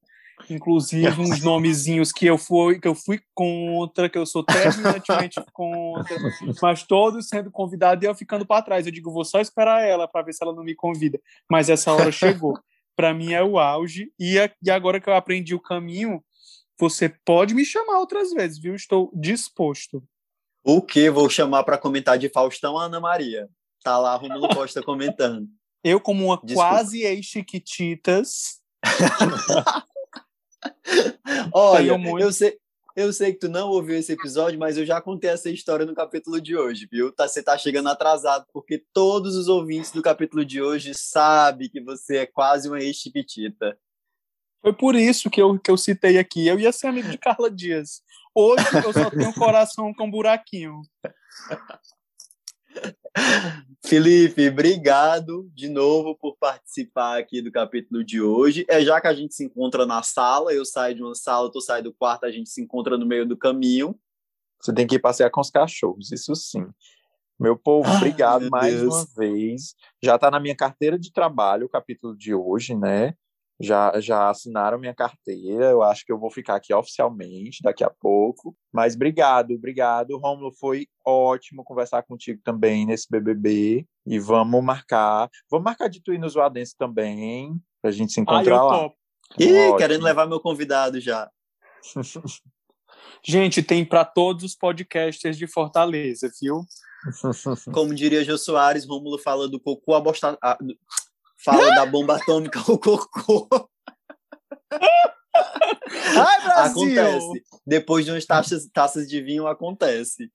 [0.50, 6.16] inclusive uns nomezinhos que eu fui que eu fui contra, que eu sou terminantemente contra,
[6.62, 8.86] mas todos sendo convidados e eu ficando para trás.
[8.86, 11.20] Eu digo, vou só esperar ela para ver se ela não me convida.
[11.52, 12.58] Mas essa hora chegou.
[12.96, 16.22] Para mim é o auge e, e agora que eu aprendi o caminho,
[16.80, 18.74] você pode me chamar outras vezes, viu?
[18.74, 20.02] Estou disposto.
[20.64, 23.50] O que vou chamar para comentar de Faustão Ana Maria?
[23.84, 25.48] Tá lá Romulo Costa comentando.
[25.84, 26.70] Eu, como uma Desculpa.
[26.70, 28.60] quase ex-Chiquititas.
[31.54, 32.22] Olha, muito...
[32.22, 32.58] eu sei,
[32.96, 35.96] eu sei que tu não ouviu esse episódio, mas eu já contei essa história no
[35.96, 37.14] capítulo de hoje, viu?
[37.14, 41.82] Tá, você tá chegando atrasado, porque todos os ouvintes do capítulo de hoje sabem que
[41.82, 43.78] você é quase uma ex-chiquitita.
[44.62, 46.48] Foi por isso que eu, que eu citei aqui.
[46.48, 48.02] Eu ia ser amigo de Carla Dias.
[48.36, 50.82] Hoje eu só tenho um coração com um buraquinho.
[53.86, 58.66] Felipe, obrigado de novo por participar aqui do capítulo de hoje.
[58.70, 61.62] É já que a gente se encontra na sala, eu saio de uma sala, tu
[61.62, 63.98] sai do quarto, a gente se encontra no meio do caminho.
[64.62, 66.66] Você tem que ir passear com os cachorros, isso sim.
[67.40, 68.94] Meu povo, obrigado Ai, mais Deus.
[68.94, 69.74] uma vez.
[70.04, 73.16] Já está na minha carteira de trabalho o capítulo de hoje, né?
[73.60, 75.66] Já, já assinaram minha carteira.
[75.66, 78.56] Eu acho que eu vou ficar aqui oficialmente daqui a pouco.
[78.72, 80.18] Mas obrigado, obrigado.
[80.18, 83.86] Romulo, foi ótimo conversar contigo também nesse BBB.
[84.06, 85.30] E vamos marcar.
[85.52, 88.92] Vamos marcar de tu ir no Zoadense também, pra gente se encontrar ah, lá.
[89.38, 89.78] Ih, ótimo.
[89.78, 91.30] querendo levar meu convidado já.
[93.24, 96.66] gente, tem para todos os podcasters de Fortaleza, viu?
[97.74, 100.38] Como diria Jô Soares, Rômulo fala do cocô abosta...
[101.44, 103.48] fala da bomba atômica o cocô.
[106.18, 107.02] Ai, Brasil!
[107.02, 107.44] Acontece.
[107.66, 110.30] Depois de umas taças, taças de vinho, acontece.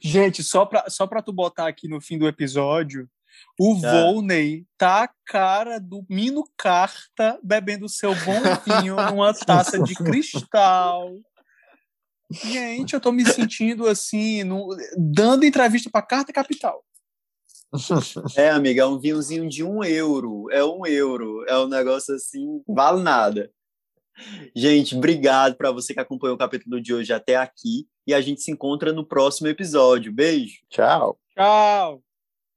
[0.00, 3.08] Gente, só pra, só pra tu botar aqui no fim do episódio,
[3.58, 3.90] o ah.
[3.90, 11.16] Volney tá a cara do Mino Carta bebendo seu bom vinho numa taça de cristal.
[12.30, 16.84] Gente, eu tô me sentindo assim, no, dando entrevista pra Carta Capital.
[18.36, 20.46] É, amiga, é um vinhozinho de um euro.
[20.50, 21.44] É um euro.
[21.48, 23.50] É um negócio assim, vale nada.
[24.54, 27.86] Gente, obrigado para você que acompanhou o capítulo de hoje até aqui.
[28.06, 30.12] E a gente se encontra no próximo episódio.
[30.12, 30.58] Beijo.
[30.68, 31.18] Tchau.
[31.34, 32.09] Tchau.